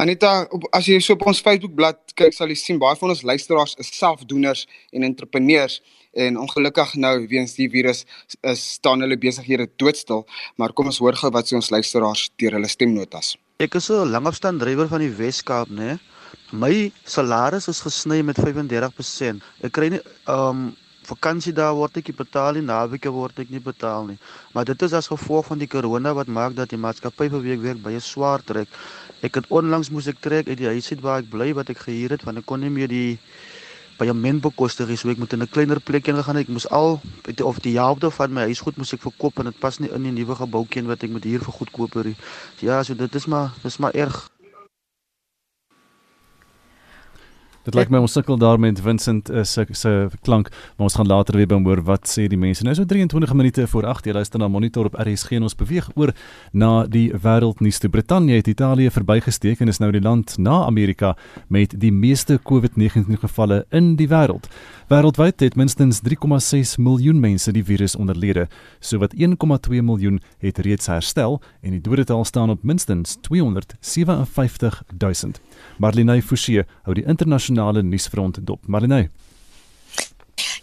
[0.02, 3.20] Anita, op, as jy so op ons Facebookblad kyk, sal jy sien baie van ons
[3.28, 5.76] luisteraars is selfdoeners en entrepreneurs
[6.24, 8.02] en ongelukkig nou weens die virus
[8.50, 10.24] is staan hulle besighede doodstil,
[10.58, 13.36] maar kom ons hoor gou wat sê ons luisteraars deur hulle stemnotas.
[13.62, 16.00] Ek is 'n langafstand drywer van die Wes-Kaap, né?
[16.50, 19.40] My salaris is gesny met 35%.
[19.62, 20.74] Ek kry nie um
[21.06, 24.18] vakansie daar word ek nie betaal nie, naweke word ek nie betaal nie.
[24.54, 27.62] Maar dit is as gevolg van die corona wat maak dat die maatskappy vir week
[27.62, 28.68] werk baie swaar trek.
[29.22, 31.84] Ek het onlangs moes ek trek uit die huis uit waar ek bly wat ek
[31.86, 33.20] gehuur het want ek kon nie meer die
[34.00, 36.36] paaiement bekostig nie, so ek moet in 'n kleiner plekjie gaan.
[36.36, 37.00] Ek moes al
[37.42, 40.12] of die helfte van my huisgoed moes ek verkoop en dit pas nie in die
[40.18, 42.14] nuwe gebouetjie wat ek moet hier vir goedkoper.
[42.60, 44.31] Ja, so dit is maar dis maar erg.
[47.62, 49.90] Dit lyk my ons sukkel daar met Vincent uh, se se
[50.26, 52.64] klank, maar ons gaan later weer behoor wat sê die mense.
[52.66, 55.86] Nou so 23 minute voor 8 jy luister na Monitor op RSG en ons beweeg
[55.94, 56.10] oor
[56.50, 57.78] na die wêreldnuus.
[57.92, 61.12] Brittanje het Italië verbygesteek en is nou die land na Amerika
[61.46, 64.50] met die meeste COVID-19 gevalle in die wêreld.
[64.90, 68.48] Wêreldwyd het minstens 3,6 miljoen mense die virus onderlede,
[68.80, 75.38] sowat 1,2 miljoen het reeds herstel en die dodetal staan op minstens 257 000.
[75.78, 77.51] Marlene Forsie hou die internasionale
[77.82, 78.66] nuusfront dop.
[78.66, 79.08] Marlene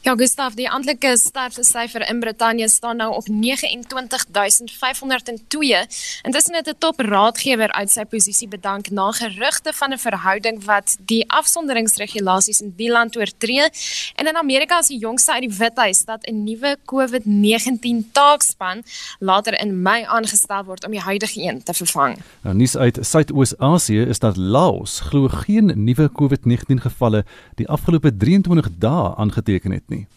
[0.01, 5.87] Ja, Gustav, die amptelike sterftesyfer in Brittanje staan nou op 29502.
[6.23, 10.97] Intussen het 'n top raadgewer uit sy posisie bedank na gerugte van 'n verhouding wat
[10.99, 13.69] die afsonderingsregulasies in die land oortree.
[14.15, 18.83] En in Amerika is die jongste uit die Withuis dat 'n nuwe COVID-19 taakspan
[19.19, 22.17] later in Mei aangestel word om die huidige een te vervang.
[22.41, 28.69] Nou nuus uit Suidoos-Asië is dat Laos glo geen nuwe COVID-19 gevalle die afgelope 23
[28.77, 30.07] dae aangeteken het nie.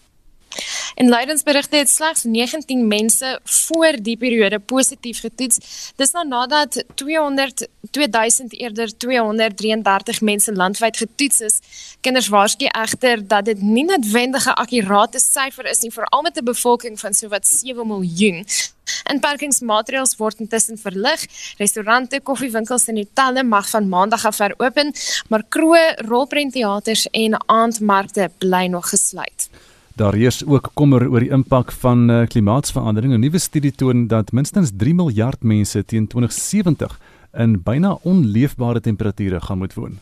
[0.94, 5.92] En lydensberigte het slegs 19 mense voor die periode positief getoets.
[5.96, 11.58] Dis nou nadat 200 2000 eerder 233 mense landwyd getoets is.
[12.00, 16.44] Kinders waarsku egter dat dit nie noodwendig 'n akkurate syfer is nie, veral met 'n
[16.44, 18.46] bevolking van sowat 7 miljoen.
[19.12, 21.26] Inperkingsmaatreëls word intussen verlig.
[21.56, 24.92] Restaurante, koffiewinkels en hotelle mag van maandag af weer open,
[25.28, 29.48] maar kroë, rolprentteaters en aandmarkte bly nog gesluit.
[29.96, 33.12] Daar heers ook kommer oor die impak van uh, klimaatsverandering.
[33.12, 36.98] 'n Nuwe studie toon dat minstens 3 miljard mense teen 2070
[37.32, 39.98] in byna onleefbare temperature gaan moet woon.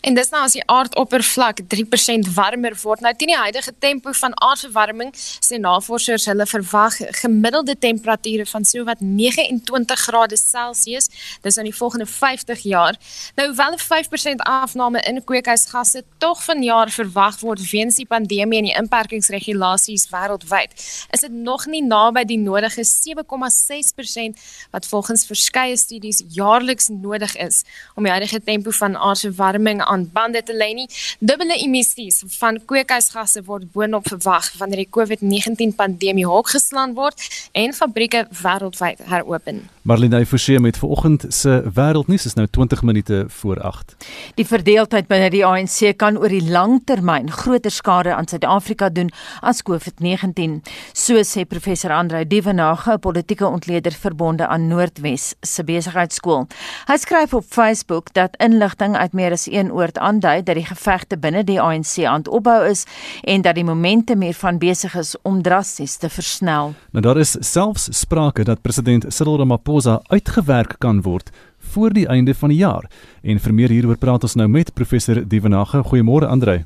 [0.00, 3.02] En dis nou as die aardoppervlak 3% warmer word.
[3.04, 9.02] Nou teen die huidige tempo van aardverwarming, sê navorsers hulle verwag gemiddelde temperature van sowat
[9.04, 11.10] 29 grade Celsius
[11.44, 12.96] dis in die volgende 50 jaar.
[13.36, 18.64] Nou hoewel 'n 5% afname in kweekhuisgasse tog vanjaar verwag word weens die pandemie en
[18.64, 20.72] die inperkingsregulasies wêreldwyd,
[21.10, 24.36] is dit nog nie naby die nodige 7,6%
[24.70, 30.42] wat volgens verskeie studies jaarliks nodig is om die huidige tempo van aardverwarming aan bande
[30.42, 30.86] te lê nie.
[31.18, 37.74] Dubbele emissies van kweekhuisgasse word boonop verwag wanneer die COVID-19 pandemie hok geslaan word en
[37.74, 39.64] fabrieke wêreldwyd heropen.
[39.82, 43.94] Marlene Forsie met vanoggend se wêreldnuus is nou 20 minute voor 8.
[44.34, 49.08] Die verdeeldheid binne die ANC kan oor die lang termyn groter skade aan Suid-Afrika doen
[49.40, 50.60] as COVID-19,
[50.92, 56.46] so sê professor Andreu Dievenage, 'n politieke ontleder verbonde aan Noordwes se besigheidskool.
[56.86, 61.18] Hy skryf op Facebook dat inligting uit meer as een oord aandui dat die gevegte
[61.18, 62.84] binne die ANC aan opbou is
[63.24, 66.74] en dat die momentum hiervan besig is om drasties te versnel.
[66.92, 71.30] Nou daar is selfs sprake dat president Cyril Ramaphosa uitgewerk kan word
[71.72, 72.90] voor die einde van die jaar.
[73.22, 75.82] En vir meer hieroor praat ons nou met professor Dievenage.
[75.86, 76.64] Goeiemôre Andrei.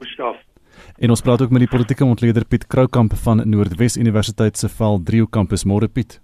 [0.00, 0.36] Gustaf.
[0.98, 5.00] En ons praat ook met die politieke ontleder Piet Kroukamp van Noordwes Universiteit se Val
[5.02, 5.64] Drio kampus.
[5.64, 6.20] Môre Piet.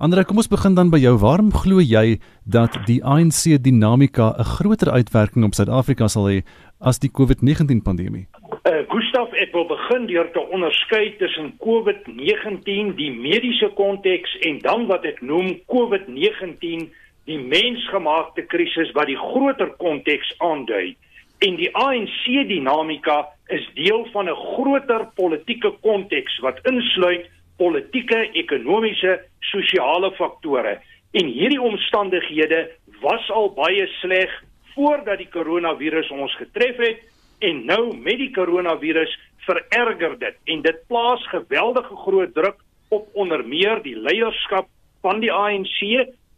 [0.00, 1.10] Andre, kom ons begin dan by jou.
[1.20, 2.16] Waarom glo jy
[2.48, 6.38] dat die ANC dinamika 'n groter uitwerking op Suid-Afrika sal hê
[6.80, 8.24] as die COVID-19 pandemie?
[8.64, 14.86] Uh, Gustav, ek wil begin deur te onderskei tussen COVID-19, die mediese konteks en dan
[14.86, 16.88] wat ek noem COVID-19,
[17.28, 20.96] die mensgemaakte krisis wat die groter konteks aandui.
[21.44, 27.28] En die ANC dinamika is deel van 'n groter politieke konteks wat insluit
[27.60, 29.18] politieke, ekonomiese,
[29.52, 30.78] sosiale faktore.
[31.12, 32.68] En hierdie omstandighede
[33.02, 34.32] was al baie sleg
[34.74, 37.06] voordat die koronavirus ons getref het
[37.44, 39.12] en nou met die koronavirus
[39.46, 42.60] vererger dit en dit plaas geweldige groot druk
[42.94, 44.68] op onder meer die leierskap
[45.04, 45.80] van die ANC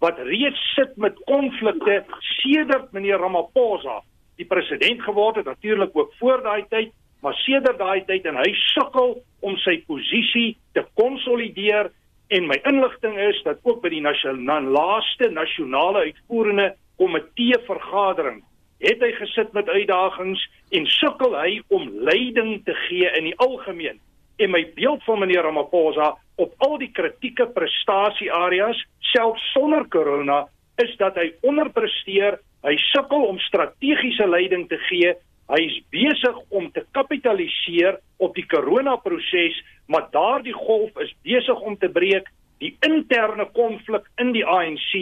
[0.03, 2.03] wat reeds sit met konflikte
[2.39, 4.01] sedert meneer Ramaphosa
[4.41, 8.51] die president geword het natuurlik ook voor daai tyd maar sedert daai tyd en hy
[8.75, 11.91] sukkel om sy posisie te konsolideer
[12.33, 18.43] en my inligting is dat ook by die nasionale laaste nasionale uitvoerende komitee vergadering
[18.83, 20.43] het hy gesit met uitdagings
[20.75, 24.01] en sukkel hy om leiding te gee in die algemeen.
[24.43, 28.81] En my beeld van meneer Ramaphosa op al die kritieke prestasieareas,
[29.13, 30.47] selfs sonder corona,
[30.83, 32.41] is dat hy onderpresteer.
[32.63, 35.15] Hy sukkel om strategiese leiding te gee.
[35.53, 41.77] Hy is besig om te kapitaliseer op die corona-proses, maar daardie golf is besig om
[41.77, 42.31] te breek.
[42.65, 44.95] Die interne konflik in die ANC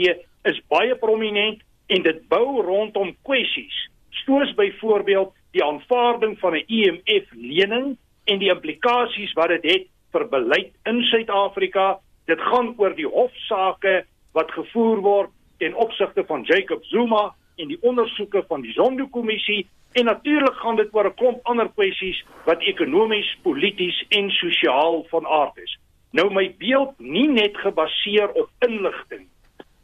[0.49, 3.77] is baie prominent en dit bou rondom kwessies
[4.25, 9.87] soos byvoorbeeld die aanvaarding van 'n IMF e lening en die implikasies wat dit het
[10.13, 16.43] vir beleid in Suid-Afrika dit gaan oor die hofsaake wat gevoer word ten opsigte van
[16.43, 21.41] Jacob Zuma en die ondersoeke van die Zondo-kommissie en natuurlik gaan dit oor 'n klomp
[21.43, 25.79] ander kwessies wat ekonomies, polities en sosiaal van aard is.
[26.11, 29.29] Nou my beeld nie net gebaseer op inligting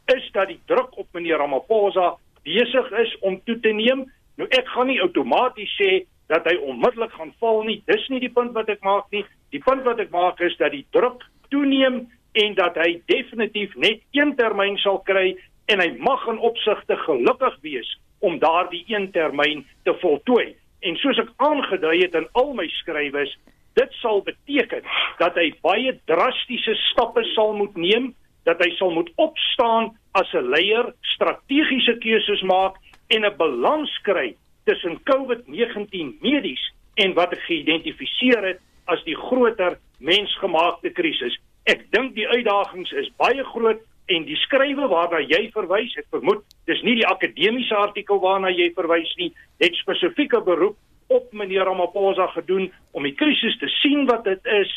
[0.05, 4.11] is dat die druk op meneer Ramaphosa besig is om toe te neem.
[4.35, 7.81] Nou ek gaan nie outomaties sê dat hy onmiddellik gaan val nie.
[7.85, 9.25] Dis nie die punt wat ek maak nie.
[9.49, 13.99] Die punt wat ek maak is dat die druk toeneem en dat hy definitief net
[14.11, 19.65] een termyn sal kry en hy mag in opsigte gelukkig wees om daardie een termyn
[19.83, 20.55] te voltooi.
[20.79, 23.37] En soos ek aangedui het in al my skrywes,
[23.73, 24.85] dit sal beteken
[25.17, 28.13] dat hy baie drastiese stappe sal moet neem
[28.47, 32.75] dat hy sal moet opstaan as 'n leier, strategiese keuses maak
[33.07, 36.63] en 'n balans kry tussen COVID-19 medies
[36.95, 41.37] en wat ek geïdentifiseer het as die groter mensgemaakte krisis.
[41.63, 46.43] Ek dink die uitdagings is baie groot en die skrywe waarna jy verwys, ek vermoed
[46.69, 49.31] dis nie die akademiese artikel waarna jy verwys nie,
[49.63, 54.71] het spesifieke beroep op meneer Ramaphosa gedoen om die krisis te sien wat dit is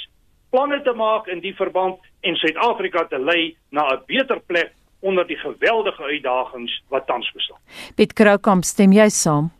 [0.50, 5.26] planne te maak in die verband en Suid-Afrika te lei na 'n beter plek onder
[5.26, 7.58] die geweldige uitdagings wat tans bestaan.
[7.96, 9.50] Piet Kroukamp, stem jy saam?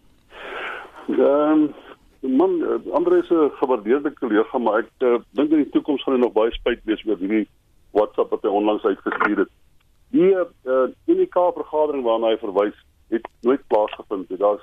[1.09, 1.71] Ehm
[2.23, 6.15] um, man, Andre is 'n gewaardeerde kollega, maar ek uh, dink in die toekoms gaan
[6.15, 7.49] hy nog baie spyt wees oor hierdie
[7.90, 9.53] WhatsApp wat hy onlangs uitgestuur het.
[10.11, 12.76] Die uh, eh, unika vergadering waarna hy verwys,
[13.11, 14.38] het nooit plaasgevind nie.
[14.38, 14.62] Daar's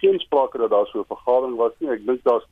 [0.00, 1.90] geen sprake dat daar so 'n vergadering was nie.
[1.90, 2.46] Ek dink daar's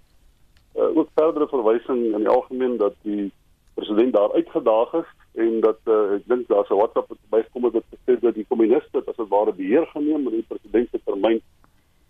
[0.77, 3.33] uh, ook verdere verwysing in die algemeen dat die
[3.75, 7.73] president daar uitgedaag is en dat uh, ek dink daar's 'n WhatsApp wat bygekom het
[7.73, 11.41] wat sê dat die kommuniste as dit ware beheer geneem en die president se termyn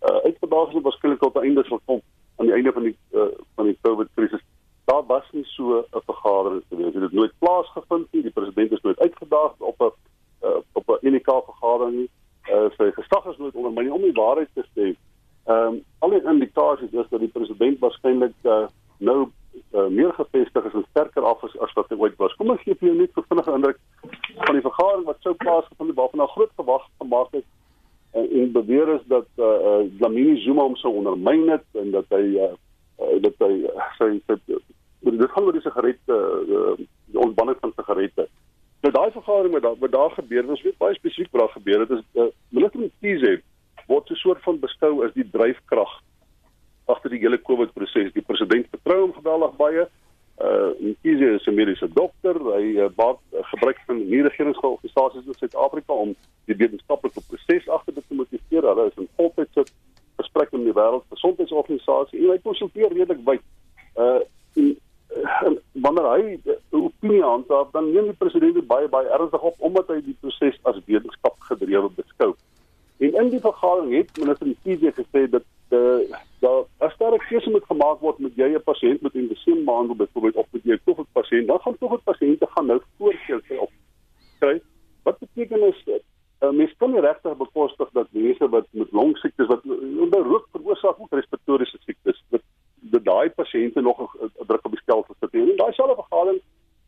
[0.07, 2.01] uh, uitgedaag is waarskynlik tot einde sal kom
[2.35, 4.43] aan die einde van die uh, van die COVID krisis.
[4.87, 6.93] Daar was nie so 'n vergadering gewees.
[6.93, 8.21] Dit het nooit plaasgevind nie.
[8.21, 9.91] Die president is nooit uitgedaag op 'n
[10.47, 12.09] uh, op 'n unika vergadering nie.
[12.53, 14.95] Uh, sy gesag is nooit onder my nie om die waarheid te sê.
[15.45, 19.27] Ehm um, al die indikasies is dat die president waarskynlik uh, nou
[19.71, 22.35] uh, meer gefestig is en sterker af is as wat hy ooit was.
[22.35, 23.79] Kom ons gee vir jou net 'n vinnige indruk
[24.35, 27.45] van die vergadering wat sou plaasgevind het waarvan daar groot gewag gemaak het
[28.11, 32.05] en, en beweer is dat eh uh, Dlamini Zuma hom sou ondermyn het en dat
[32.09, 32.53] hy uh,
[32.99, 34.39] uh, dat hy uh, sy, sy
[34.99, 36.17] dit gaan oor die sigarette
[36.47, 36.75] uh,
[37.05, 38.27] die ontbanning van sigarette.
[38.81, 41.55] Nou daai vergadering wat daar wat daar gebeur het, ons weet baie spesifiek wat daar
[41.57, 43.41] gebeur het, is uh, minister Mkhize
[43.87, 46.01] word 'n soort van beskou as die dryfkrag
[46.85, 48.13] agter die hele COVID proses.
[48.13, 49.87] Die president vertrou hom geweldig baie.
[50.37, 52.35] Uh Mkhize is 'n mediese dokter.
[52.55, 57.93] Hy uh, baat uh, gebruik van nie regeringsorganisasies in Suid-Afrika om die wetenskaplike proses agter
[57.93, 58.63] dit te motiveer.
[58.63, 59.65] Hulle is in voltydse
[60.17, 63.43] gesprekke met die wêreldgesondheidsorganisasie en hy konsulteer redelik wyd.
[63.97, 64.21] Uh,
[65.85, 70.01] wanneer hy 'n opinie handhaaf, dan neem die president baie baie ernstig op omdat hy
[70.01, 72.35] die proses as wetenskap gedrewe beskou.
[72.97, 75.99] En in die vergadering het minister Mkhize gesê dat uh,
[76.39, 80.47] daar 'n keuse moet gemaak word met jy 'n pasiënt met emfyseem behandel byvoorbeeld of
[80.51, 83.71] met jy 'n COVID pasiënt, dan gaan COVID pasiënte gaan nou voorkeur op
[84.39, 84.61] kry.
[85.03, 86.03] Wat beteken is dit?
[86.39, 89.61] Uh, mens kan nie regtig bekostig dat mense wat met longsiektes wat
[90.03, 92.41] onder rook veroorsaak ook respiratoriese siektes, dat
[92.81, 95.33] dat daai pasiënte nog 'n druk op die stelsel sit.
[95.33, 96.41] En daai selfe vergadering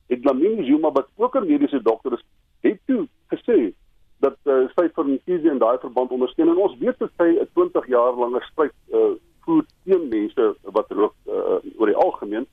[0.07, 2.23] het Lamine Zuma wat ook 'n mediese dokter is,
[2.61, 3.73] het toe gesê
[4.23, 7.47] dat uh, sy vir Nkisi in daai verband ondersteun en ons weet dat sy 'n
[7.55, 9.15] 20 jaar lange stryd uh,
[9.45, 12.45] voer teen mense wat rook uh, oor die algemeen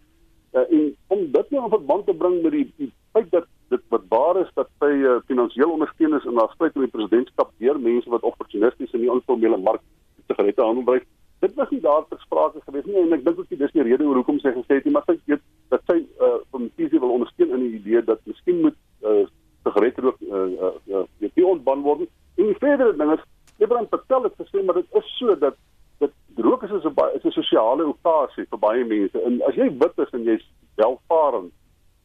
[0.55, 3.83] uh, en om dit nou in verband te bring met die, die feit dat dit
[3.91, 7.51] wat waar is dat sy uh, finansiëel ondersteun is in haar stryd om die presidentskap
[7.59, 9.83] deur mense wat opportunisties in die informele mark
[10.31, 11.01] sigarette handel bly
[11.43, 14.07] dit was nie daar ter sprake gewees nie en ek dink ook dis nie rede
[14.07, 15.43] oor hoekom sy gesê het nie maar sy weet
[15.75, 19.27] dat sy uh, vir Nkisi wil ondersteun in die idee dat miskien moet uh,
[19.67, 22.07] sigarette rook uh, uh, uh, die ontban word.
[22.37, 23.25] En die verdere ding is,
[23.59, 25.59] Ibrahim Patel het gesê maar dit is so dat
[25.99, 26.13] dat
[26.45, 29.23] rook is 'n is 'n sosiale okasie vir baie mense.
[29.23, 30.45] En as jy wit is en jy's
[30.77, 31.53] welvarend,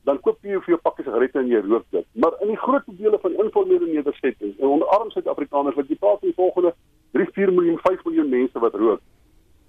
[0.04, 2.06] dan koop jy vir jou pakkie sigarette en jy rook dit.
[2.14, 6.20] Maar in die groot dele van informele nedersettings, en onder arm Suid-Afrikaners wat jy praat
[6.20, 6.74] van die volgende
[7.12, 9.02] 3, 4 miljoen, 5 miljoen mense wat rook,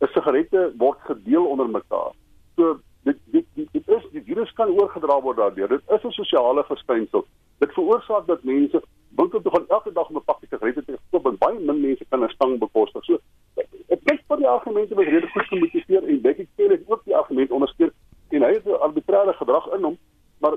[0.01, 2.13] is sigarette word gedeel onder mekaar.
[2.57, 5.69] So dit dit dit is die virus kan oorgedra word daardeur.
[5.69, 7.27] Dit is 'n sosiale verskynsel.
[7.63, 8.83] Dit veroorsaak dat mense
[9.17, 12.05] winkel toe gaan elke dag om 'n pakkie sigarette te koop en baie min mense
[12.09, 13.05] kan 'n stang bekostig.
[13.05, 13.19] So
[13.89, 17.17] ek kyk vir die argumente wat redelik goed gemotiveer en Becky Kelly het ook die
[17.17, 17.93] argument ondersteun
[18.31, 19.97] en hy het 'n arbitrêre gedrag in hom,
[20.41, 20.57] maar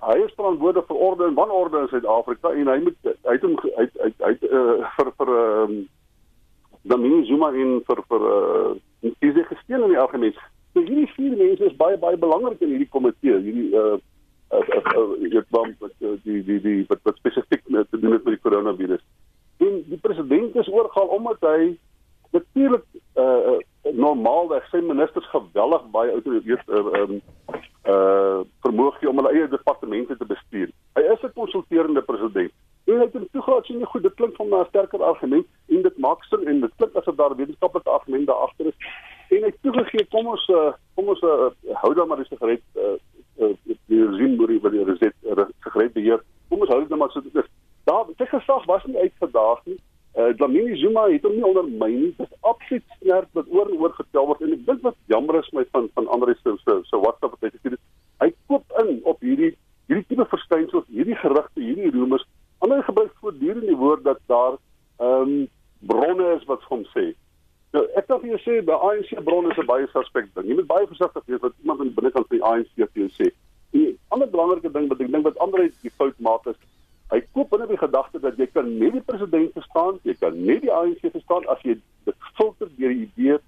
[0.00, 3.56] hy is verantwoordelik vir orde en wanorde in Suid-Afrika en hy moet hy het hom
[3.62, 5.88] hy hy hy uh, vir vir ehm um,
[6.82, 10.36] dan min Zuma in vir vir uh, is hy gesteel in die argument.
[10.74, 13.96] So hierdie vier mense is baie baie belangrik in hierdie komitee, hierdie uh
[14.54, 15.92] dit was
[16.24, 19.02] die die die wat wat spesifiek te doen met die koronavirus.
[19.58, 21.76] En die president is oorgehaal omdat hy
[22.32, 22.84] natuurlik
[23.16, 23.58] uh
[23.92, 25.82] normaalweg sy ministers geweldig
[26.34, 27.20] autoriteit uh um
[27.86, 30.70] uh vermoë gee om hulle eie departemente te bestuur.
[30.96, 32.52] Hy is 'n konsulterende president.
[32.84, 35.98] En hy het toegegaan sien jy goed, dit klink van 'n sterker argument en dit
[35.98, 38.78] maak sin en dit klink asof daar wetenskaplike argument daar agter is.
[39.30, 41.50] En hy toegegee kom ons uh kom ons uh,
[41.82, 42.96] hou dan maar die sigaret uh
[43.38, 43.54] uh,
[43.86, 45.14] die moet by die reset
[45.62, 46.20] sigaret beheer.
[46.48, 47.50] Kom ons hou dit nou maar so dit is.
[47.84, 49.78] Daar dit gesag was nie uitgedaag nie.
[50.16, 52.14] Uh Dlamini Zuma het hom nie ondermyn nie.
[52.16, 54.33] Dit is absoluut skerp wat oor en oor getel word
[54.84, 57.82] wat jammer is my van van ander se so so WhatsApp wat hy gesê het.
[58.22, 59.52] Hy koop in op hierdie
[59.88, 62.24] hierdie tipe verskynsels, hierdie gerugte, hierdie rumors.
[62.64, 64.56] Ander gebruik voortdurend die woord dat daar
[65.02, 65.48] ehm um,
[65.84, 67.12] bronne is wat hom sê.
[67.74, 70.46] Nou, ek wil vir jou sê by ANC bronne is 'n baie suspek ding.
[70.48, 73.10] Jy moet baie versigtig wees wat iemand in die binnekant van die ANC vir jou
[73.18, 73.30] sê.
[73.74, 76.60] Die ander belangrike ding wat ek dink wat ander die fout maak is,
[77.10, 80.60] hy koop binne die gedagte dat jy kan nie die president verstaan, jy kan nie
[80.62, 81.74] die ANC verstaan as jy
[82.06, 83.38] dit filter deur die idee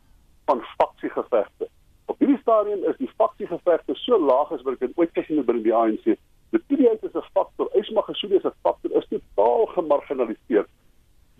[0.50, 1.70] van faksiegevegte.
[2.06, 5.62] Op hierdie stadium is die faksiegevegte so laag as wat ek ooit gesien het binne
[5.62, 6.16] die ANC.
[6.50, 7.68] Dit is 'n faktor.
[7.74, 10.66] Esma Gesuli is 'n faktor is totaal gemarginaliseer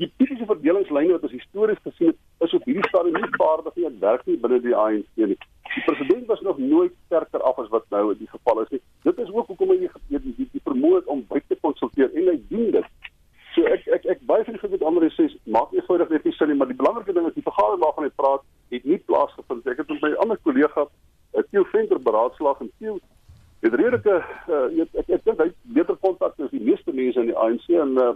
[0.01, 3.86] die tipiese verdelingslyne wat ons histories gesien het, is op hierdie stadium nie vaardig nie
[3.88, 5.38] en werk nie binne die ANC nie.
[5.72, 8.82] Die president was nog nooit sterker af as wat nou in die geval is nie.
[9.09, 12.12] Dit is ook hoekom hy die die, die, die vermoë het om buite te konsulteer
[12.12, 12.92] en hy doen dit.
[13.55, 16.36] So ek ek ek baie van die goed wat ander sê maak eenvoudig net nie
[16.36, 18.44] sin nie, maar die belangrike ding is die vergadering waarvan hy praat
[18.76, 19.64] het nie plaasgevind.
[19.64, 22.99] Ek het met my ander kollega, uh, Theo Venter beraadslaag en Theo
[23.64, 24.16] het redelike
[24.51, 24.66] uh,
[25.01, 28.12] ek ek dink hy beter kontak as die meeste mense in die ANC en uh,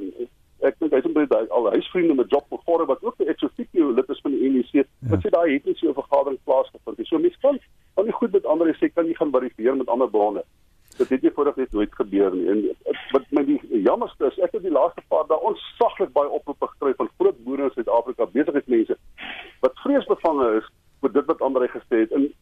[0.66, 4.20] ek dink hy's omtrent al huisvriende met Job Vergore wat ook 'n ex-officio lid is
[4.24, 4.72] van die NEC.
[4.72, 4.84] Ja.
[5.12, 7.06] Wat sê daai het nie so 'n vergadering plaasgevind nie.
[7.06, 7.60] So mense kan
[7.94, 10.44] van die goed met ander sê kan jy gaan verifieer met ander bronne.
[10.98, 12.48] Dit het nie voordat dit nooit gebeur nie.
[12.48, 12.58] En
[13.12, 16.94] wat my die jammerste is, ek het die laaste paar dae onsaglik baie oproepe gekry
[16.94, 18.96] van groot boere in Suid-Afrika, besigheidsmense
[19.60, 20.68] wat vreesbevange is
[21.00, 22.12] oor dit wat ander gesê het.
[22.12, 22.32] En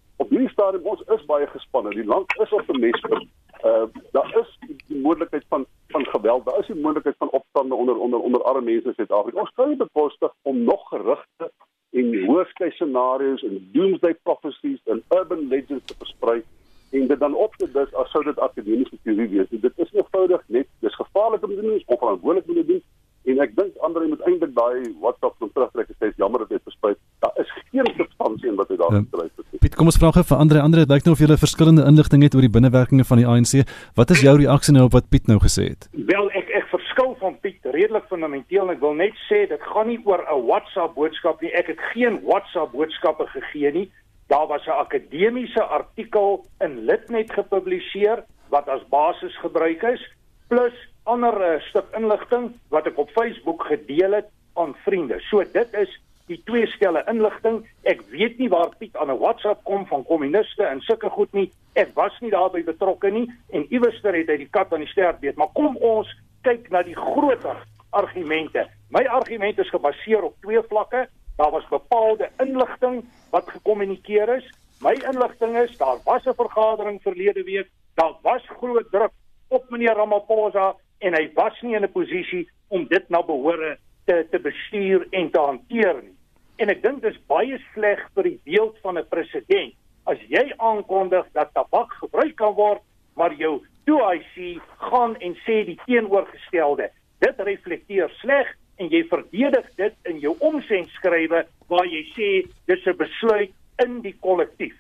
[0.69, 1.95] stadium ons is baie gespanne.
[1.97, 3.29] Die land is op 'n mespunt.
[3.65, 6.45] Uh daar is die moontlikheid van van geweld.
[6.45, 9.41] Daar is die moontlikheid van opstande onder onder onder arme mense in Suid-Afrika.
[9.41, 11.51] Ons kan nie bekostig om nog gerugte
[11.91, 16.43] en hoogste scenario's en doomsday prophecies en urban legends te versprei
[16.91, 19.61] en dit dan op te dis as sou dit akademiese teorie wees.
[19.61, 22.83] Dit is eenvoudig net dis gevaarlik om te doen, of verantwoordelik om te doen.
[23.25, 26.95] En ek dink ander moet eintlik daai WhatsApp van terugtrek sê jammer dat dit versprei.
[27.19, 29.01] Daar is geen substansie in wat hy daar ja.
[29.01, 29.48] geskryf het.
[29.59, 32.23] Piet, kom ons vra gou vir ander ander lyk nou of jy 'n verskillende inligting
[32.23, 33.67] het oor die binnewerkinge van die ANC.
[33.97, 35.89] Wat is jou reaksie nou op wat Piet nou gesê het?
[35.93, 39.89] Wel, ek ek verskil van Piet redelik fundamenteel en ek wil net sê dit gaan
[39.89, 41.51] nie oor 'n WhatsApp boodskap nie.
[41.51, 43.91] Ek het geen WhatsApp boodskappe gegee nie.
[44.29, 50.01] Daar was 'n akademiese artikel in Litnet gepubliseer wat as basis gebruik is
[50.49, 55.19] plus ander uh, stuk inligting wat ek op Facebook gedeel het aan vriende.
[55.21, 57.63] So dit is die twee stelle inligting.
[57.83, 61.51] Ek weet nie waar Piet aan 'n WhatsApp kom van kommuniste en sulke goed nie.
[61.75, 65.21] Ek was nie daarbey betrokke nie en iewerster het hy die kat aan die stert
[65.21, 65.37] weet.
[65.37, 66.09] Maar kom ons
[66.43, 67.57] kyk na die groter
[67.91, 68.67] argumente.
[68.91, 71.09] My argument is gebaseer op twee vlakke.
[71.37, 74.47] Daar was bepaalde inligting wat gekommunikeer is.
[74.81, 77.69] My inligting is daar was 'n vergadering verlede week.
[77.95, 79.13] Daar was groot druk
[79.49, 84.27] op meneer Ramaphosa en hy was nie in 'n posisie om dit na behore te
[84.31, 86.18] te bestuur en te hanteer nie.
[86.59, 89.75] En ek dink dis baie sleg vir die beeld van 'n president
[90.11, 92.83] as jy aankondig dat tabak gebruik kan word,
[93.15, 96.91] maar jou OIC gaan en sê die teenoorgestelde.
[97.21, 102.29] Dit reflekteer sleg en jy verdedig dit in jou omsendskrywe waar jy sê
[102.67, 103.53] dis 'n besluit
[103.85, 104.75] in die kollektief.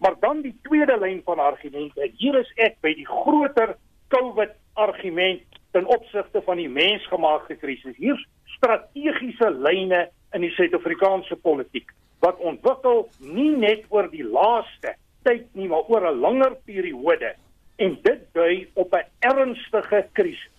[0.00, 2.10] Maar dan die tweede lyn van argumente.
[2.18, 3.76] Hier is ek by die groter
[4.08, 7.96] COVID argument ten opsigte van die mensgemaakte krisis.
[7.96, 8.18] Hier
[8.56, 14.94] strategiese lyne in die Suid-Afrikaanse politiek wat ontwikkel nie net oor die laaste
[15.26, 17.34] tyd nie, maar oor 'n langer periode
[17.78, 20.50] en dit dui op 'n ernstige krisis.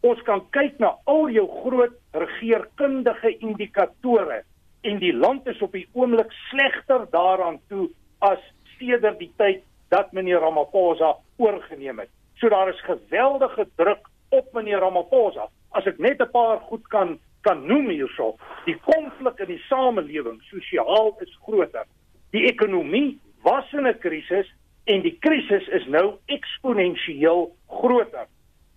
[0.00, 4.42] Ons kan kyk na al jou groot regeerkundige indikatore
[4.82, 8.38] en die land is op die oomblik slegter daaraan toe as
[8.78, 12.10] sedert die tyd dat meneer Ramaphosa oorgeneem het.
[12.38, 15.48] So daar is geweldige druk op meneer Ramaphosa.
[15.70, 18.36] As ek net 'n paar goed kan kan noem hierso,
[18.66, 21.86] die konflik in die samelewing sosiaal is groter.
[22.34, 24.48] Die ekonomie was in 'n krisis
[24.84, 28.26] en die krisis is nou eksponensieel groter.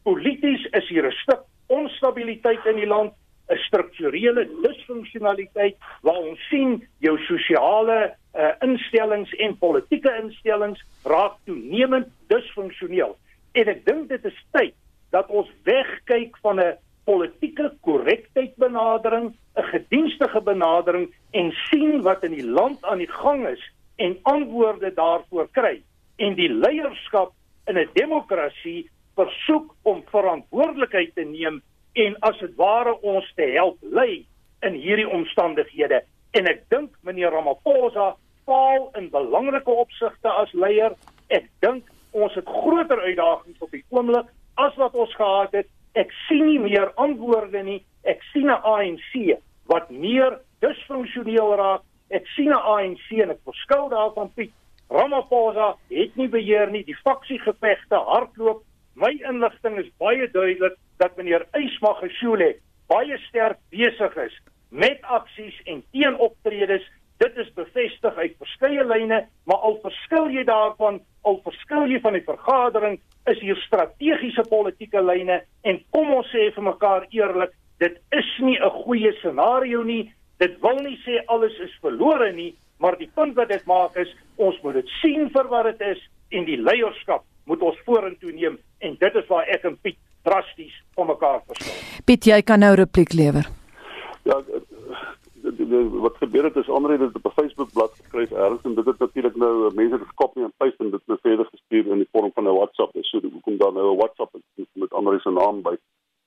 [0.03, 3.13] Polities is hier 'n stuk onstabiliteit in die land,
[3.49, 12.07] 'n strukturele disfunksionaliteit waar ons sien jou sosiale uh, instellings en politieke instellings raak toenemend
[12.27, 13.17] disfunksioneel.
[13.51, 14.75] En ek dink dit is tyd
[15.11, 22.31] dat ons wegkyk van 'n politieke korrektheid benadering, 'n gedienstige benadering en sien wat in
[22.31, 25.81] die land aan die gang is en antwoorde daarvoor kry.
[26.17, 27.33] En die leierskap
[27.65, 31.61] in 'n demokrasie versoek om verantwoordelikheid te neem
[31.93, 34.25] en as dit ware ons te help lei
[34.61, 36.03] in hierdie omstandighede.
[36.31, 40.95] En ek dink meneer Ramaphosa faal in belangrike opsigte as leier.
[41.27, 45.69] Ek dink ons het groter uitdagings op die oomblik as wat ons gehad het.
[45.93, 47.81] Ek sien nie meer antwoorde nie.
[48.03, 49.37] Ek sien 'n ANC
[49.67, 51.81] wat meer disfunksioneel raak.
[52.09, 54.51] Ek sien 'n ANC en ek verskil daarvan Piet.
[54.89, 56.83] Ramaphosa het nie beheer nie.
[56.83, 58.63] Die faksiegevegte hardloop.
[58.95, 62.55] My inligting is baie duidelik dat meneer Ysmagashule
[62.87, 64.35] baie sterk besig is
[64.69, 66.83] met aksies en teenoptredes
[67.21, 72.15] Dit is bevestig uit verskeie lyne, maar al verskil jy daarvan, al verskil jy van
[72.17, 72.95] die vergadering,
[73.29, 77.53] is hier strategiese politieke lyne en kom ons sê vir mekaar eerlik,
[77.83, 80.13] dit is nie 'n goeie scenario nie.
[80.39, 84.09] Dit wil nie sê alles is verlore nie, maar die punt wat dit maak is,
[84.37, 86.01] ons moet dit sien vir wat dit is
[86.31, 90.73] en die leierskap moet ons vorentoe neem en dit is waar ek en Piet drasties
[90.95, 91.73] van mekaar verskil.
[92.05, 93.45] Piet, jy kan nou repliek lewer.
[94.23, 94.41] Ja,
[96.05, 98.99] wat gebeur het is Andre het op 'n Facebook bladsy geskryf ergens en dit het
[98.99, 102.47] natuurlik nou mense geskop en paste en dit nou verder gestuur in die vorm van
[102.47, 102.97] 'n WhatsApp.
[103.01, 104.35] So hoekom dan nou 'n WhatsApp
[104.73, 105.75] met Andre se naam by.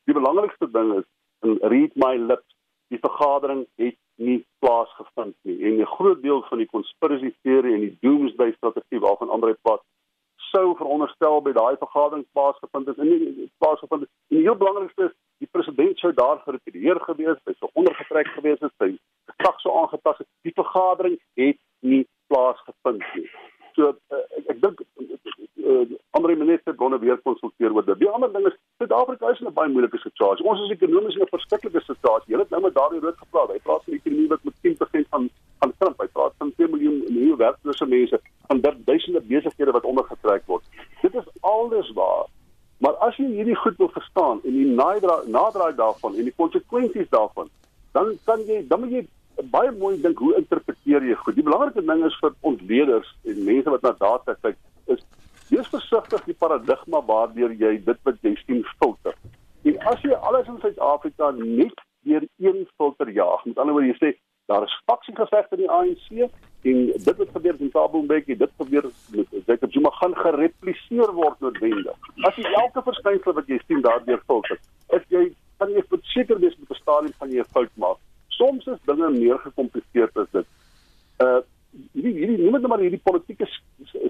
[0.05, 1.05] Die belangrikste ding is
[1.41, 2.57] in read my lips,
[2.89, 7.81] die vergadering het nie plaasgevind nie en 'n groot deel van die conspiracy teorie en
[7.81, 9.83] die doomsday strategie waarvan Andre praat
[10.55, 14.11] sou veronderstel by daai vergadering plaasgevind het en nie plaasgevind het.
[14.31, 18.61] En die heel belangrikste is die president sou daar gerepeteer gewees, hy sou ondergetrek gewees
[18.63, 18.91] het, sy
[19.43, 20.29] krag sou aangepas het.
[20.55, 23.29] Die vergadering het nie plaasgevind nie.
[23.75, 27.99] So uh, ek, ek dink uh, ander minister bronne weer konsulteer oor dit.
[27.99, 30.47] Die ander ding is Suid-Afrika is in 'n baie moeilike situasie.
[30.47, 32.35] Ons is ekonomies in 'n verskriklike situasie.
[32.35, 33.51] Jy het nou met daardie rood gepraat.
[33.51, 36.01] Hy praat van 'n ekonomie wat met 10% van van krimp.
[36.01, 40.63] Hy praat van 2 miljoen nuwe werklose mense, van duisende besighede wat ondergetrek word.
[41.03, 42.27] Dit is alles waar.
[42.79, 47.49] Maar as jy hierdie goed wil verstaan en die naderdraai daarvan en die konsekwensies daarvan,
[47.93, 49.07] dan kan jy dan moet jy
[49.55, 51.39] baie mooi dink hoe interpreteer jy goed.
[51.39, 54.59] Die belangrike ding is vir ontleeders en mense wat na data kyk,
[54.95, 55.03] is
[55.51, 59.17] wees versigtig die paradigma waardeur jy dit wat jy sien filter.
[59.65, 63.99] En as jy alles in Suid-Afrika net deur een filter jaag, met ander woorde jy
[64.01, 64.15] sê
[64.47, 66.09] daar is faksiegevegte in die ANC
[66.69, 71.41] en dit wat gebeur in Thabo Mbeki, dit gebeur met Jacob Zuma gaan gerepliseer word
[71.41, 72.11] noodwendig.
[72.29, 74.61] As jy elke verskynsel wat jy sien daardeur filter,
[74.99, 75.31] is jy
[75.63, 78.01] kan jy verseker wees met 'n stadium van jy 'n fout maak.
[78.45, 80.49] Soms is dinge meer gekompliseerd as dit.
[81.25, 81.41] Uh
[81.75, 83.47] hierdie hierdie noem dit maar hierdie politieke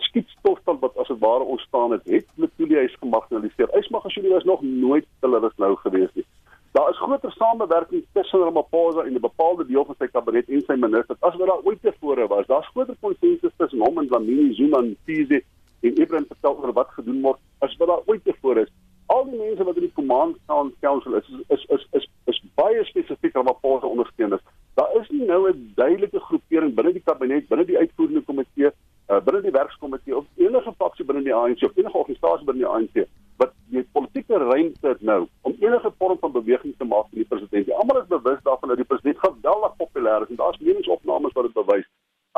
[0.06, 3.70] skietstofstand wat as 'n ware ontstaan het, het Letoile huis gemarginaliseer.
[3.72, 6.26] Hy mag as jy was nog nooit hulle was nou gewees nie.
[6.74, 10.74] Daar is groter samewerking tussen Ramaphosa en 'n bepaalde deel van sy kabinet en sy
[10.74, 12.46] ministers as wat daar ooit tevore was.
[12.46, 15.40] Daar's groter konsensus tussen hom en Dlamini Zuma en Tizi
[15.80, 18.72] en Ibrahim vertel oor wat gedoen word as wat daar ooit tevore is.
[19.06, 20.36] Al die mense wat in die command
[20.80, 24.42] council is is is is, is, is baie spesifiek Ramaphosa ondersteuners.
[24.74, 28.70] Daar is nie nou 'n duidelike groepering binne die kabinet, binne die uitvoerende komitee,
[29.08, 32.72] uh, binne die werkskomitee of enige faksie binne die ANC of enige organisasie binne die
[32.76, 37.22] ANC wat die politieke ruimte het nou om enige vorm van beweging te maak vir
[37.22, 37.70] die president.
[37.72, 41.58] Almal is bewus daarvan dat die president geweldig populêr is en daar's meningsopnames wat dit
[41.58, 41.86] bewys.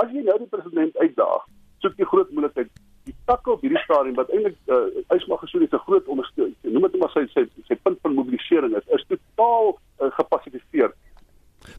[0.03, 1.47] As jy nou die president uitdaag,
[1.85, 2.73] soek jy groot moeilikheid.
[3.07, 6.56] Die takke op hierdie stadium wat eintlik uh, Ysma Gesoen is 'n groot ondersteuning.
[6.67, 9.76] Noem dit maar sy sy sy punt van mobilisering is is totaal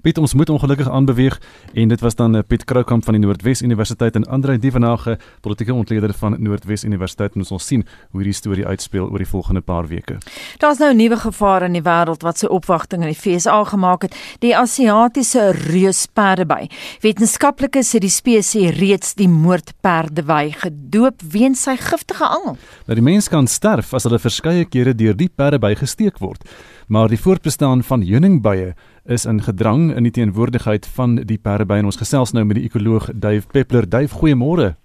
[0.08, 1.34] Piet ons moet ongelukkig aanbeweeg
[1.74, 5.74] en dit was dan eh, Piet Kroukamp van die Noordwes Universiteit en Andre Dievenage politieke
[5.74, 9.62] ontleder van Noordwes Universiteit en ons sal sien hoe hierdie storie uitspeel oor die volgende
[9.62, 10.16] paar weke.
[10.64, 14.02] Daar's nou 'n nuwe gevaar in die wêreld wat sy opwagting in die FSA gemaak
[14.02, 16.70] het, die Asiatiese reusperdeby.
[17.02, 22.58] Wetenskaplikes het die spesies reeds die moordperdeby gedoop weens sy giftige angel.
[22.86, 26.48] Nou die mens kan sterf as hulle verskeie kere deur die perdeby gesteek word,
[26.88, 28.74] maar die voortbestaan van heuningbye
[29.08, 32.66] is in gedrang in die teenwoordigheid van die perdeby en ons gesels nou met die
[32.68, 33.88] ekoloog Dave Peppler.
[33.90, 34.76] Dave, goeiemôre.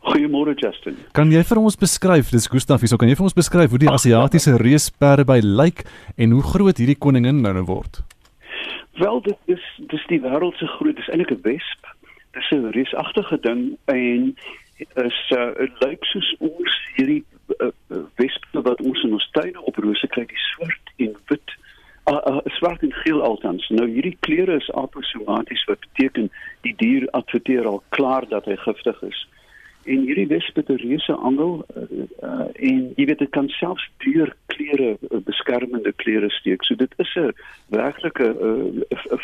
[0.00, 0.96] Goeiemôre Justin.
[1.16, 3.80] Kan jy vir ons beskryf, dis Gustaf hier, so kan jy vir ons beskryf hoe
[3.80, 5.84] die Asiatiese reusperdeby lyk
[6.16, 8.02] en hoe groot hierdie koningin nou word?
[9.00, 11.92] Wel, dit is dis die wêreld se groot, dis eintlik 'n wesp.
[12.36, 14.36] Dis 'n reusagtige ding en
[14.78, 17.24] is uh, dit lyk soos ons hierdie
[17.60, 17.72] uh,
[18.16, 21.56] wespe wat ons in ons tuine op rose kry, die swart en wit
[22.04, 23.68] uh, uh, swart en geel altans.
[23.68, 26.30] Nou hierdie kleure is aposomaties wat beteken
[26.60, 29.26] die dier adverteer al klaar dat hy giftig is.
[29.88, 31.82] En hierdie wesp het 'n reuse angel uh,
[32.22, 36.64] uh, en jy weet dit kan selfs deur kleure uh, beskermende kleure steek.
[36.64, 37.32] So dit is 'n
[37.68, 38.82] werklike uh,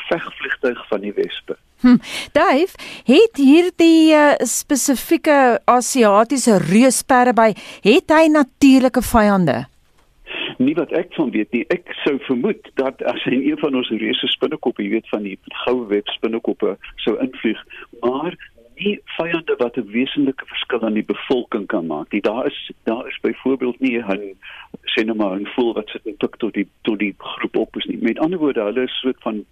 [0.08, 1.56] vegvliegtuig van die wespe.
[1.80, 1.96] Hm.
[2.32, 2.72] Dave,
[3.04, 7.52] het hierdie uh, spesifieke Asiatiese reusperre by
[7.82, 9.66] het hy natuurlike vyande?
[10.58, 11.64] Nie wat ek van weet nie.
[11.68, 15.38] Ek sou vermoed dat as hy een van ons reuse spinnekoppe, jy weet van die
[15.64, 17.62] goue web spinnekoppe sou invlieg,
[18.00, 18.36] maar
[18.76, 22.10] nie vyande wat 'n wesenlike verskil aan die bevolking kan maak.
[22.10, 24.36] Die daar is daar is byvoorbeeld nie 'n
[24.92, 27.76] sê nou maar 'n voel wat sit en tik tot die tot die groep op
[27.76, 27.98] is nie.
[28.00, 29.44] Met ander woorde, hulle is soort van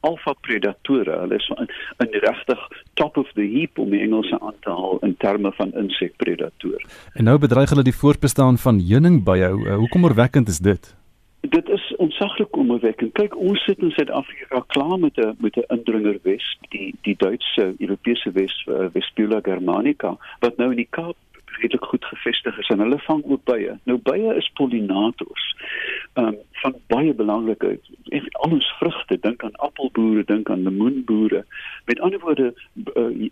[0.00, 1.18] alfa predatore.
[1.20, 4.98] Hulle is in, in regtig top of the heap om die Engelse aan te haal
[5.02, 6.84] in terme van insekpredator.
[7.14, 9.50] En nou bedreig hulle die voortbestaan van heuningbye.
[9.50, 10.94] Uh, hoekom oorwekkend is dit?
[11.40, 13.12] Dit is onsaglik kommerwekkend.
[13.14, 17.74] Kyk, ons sit in Suid-Afrika klaar met 'n met 'n indringer wesp, die die Duitse
[17.78, 21.16] Europese wesp, uh, Vespula germanica, wat nou in die Kaap
[21.60, 23.78] redelik goed gevestig is en hulle vang ook bye.
[23.84, 25.44] Nou bye is pollinators.
[26.18, 27.78] Um, van baie belangrike
[28.42, 31.44] al ons vrugte, dink aan appelboere, dink aan lemoenboere.
[31.86, 33.30] Met ander woorde be,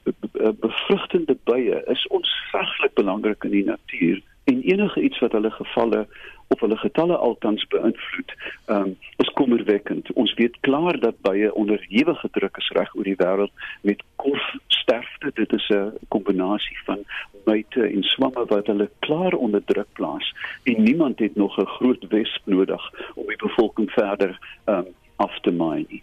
[0.61, 6.07] bevrugtende bye is onsaglik belangrik in die natuur en enige iets wat hulle gevalle
[6.49, 8.34] of hulle getalle altans beïnvloed,
[8.66, 10.12] um, is kommerwekkend.
[10.12, 15.32] Ons weet klaar dat baie onderhewige druk is reg oor die wêreld met korfsterfte.
[15.34, 17.05] Dit is 'n kombinasie van
[17.47, 22.05] myte en swamme wat hulle klaar onder druk plaas en niemand het nog 'n groot
[22.09, 22.82] wesp nodig
[23.14, 24.86] om die bevolking verder um,
[25.16, 26.03] af te maai nie.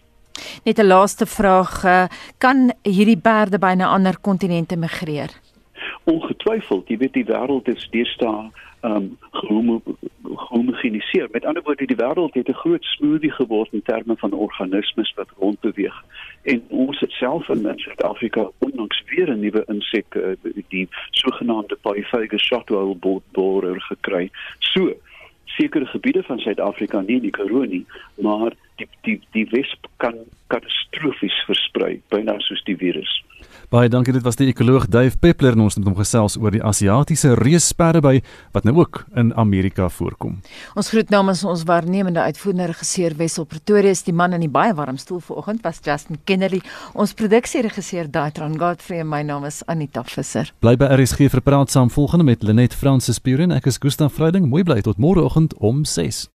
[0.64, 2.04] Net 'n laaste vraag, eh,
[2.38, 5.30] kan hierdie perde by 'n ander kontinente migreer?
[6.04, 8.50] Ongetwyfeld, jy weet die wêreld is deesdae
[8.84, 11.28] um gehomogeniseer.
[11.30, 15.28] Met ander woorde, die wêreld het 'n groot smoothie geword in terme van organismes wat
[15.38, 16.04] rondbeweeg.
[16.42, 20.22] En ons het self in Suid-Afrika onlangs weer 'n nuwe insek, uh,
[20.68, 22.96] die sogenaamde Pythagoras shotwell
[23.32, 24.30] borer gekry.
[24.58, 24.92] So
[25.44, 30.14] sekere gebiede van Suid-Afrika nie in die Karoo nie, maar die die die wesp kan
[30.46, 33.24] katastrofies versprei, byna soos die virus.
[33.72, 36.62] Baie dankie, dit was die ekoloog Dave Peppler en ons het hom gesels oor die
[36.64, 38.20] Asiatiese reusperdeby
[38.52, 40.36] wat nou ook in Amerika voorkom.
[40.76, 44.98] Ons groet namens ons waarnemende uitvoerende regisseur Wessel Pretorius, die man in die baie warm
[45.00, 46.60] stoel vanoggend was Justin Kennedy,
[46.92, 50.52] ons produksieregisseur Daitron Godfrey en my naam is Anita Visser.
[50.60, 54.50] Bly by RSG vir praat saam volgende met Lenet Fransis Puren, ek is Gustaf Vreiding,
[54.50, 56.28] mooi bly tot môreoggend om 6.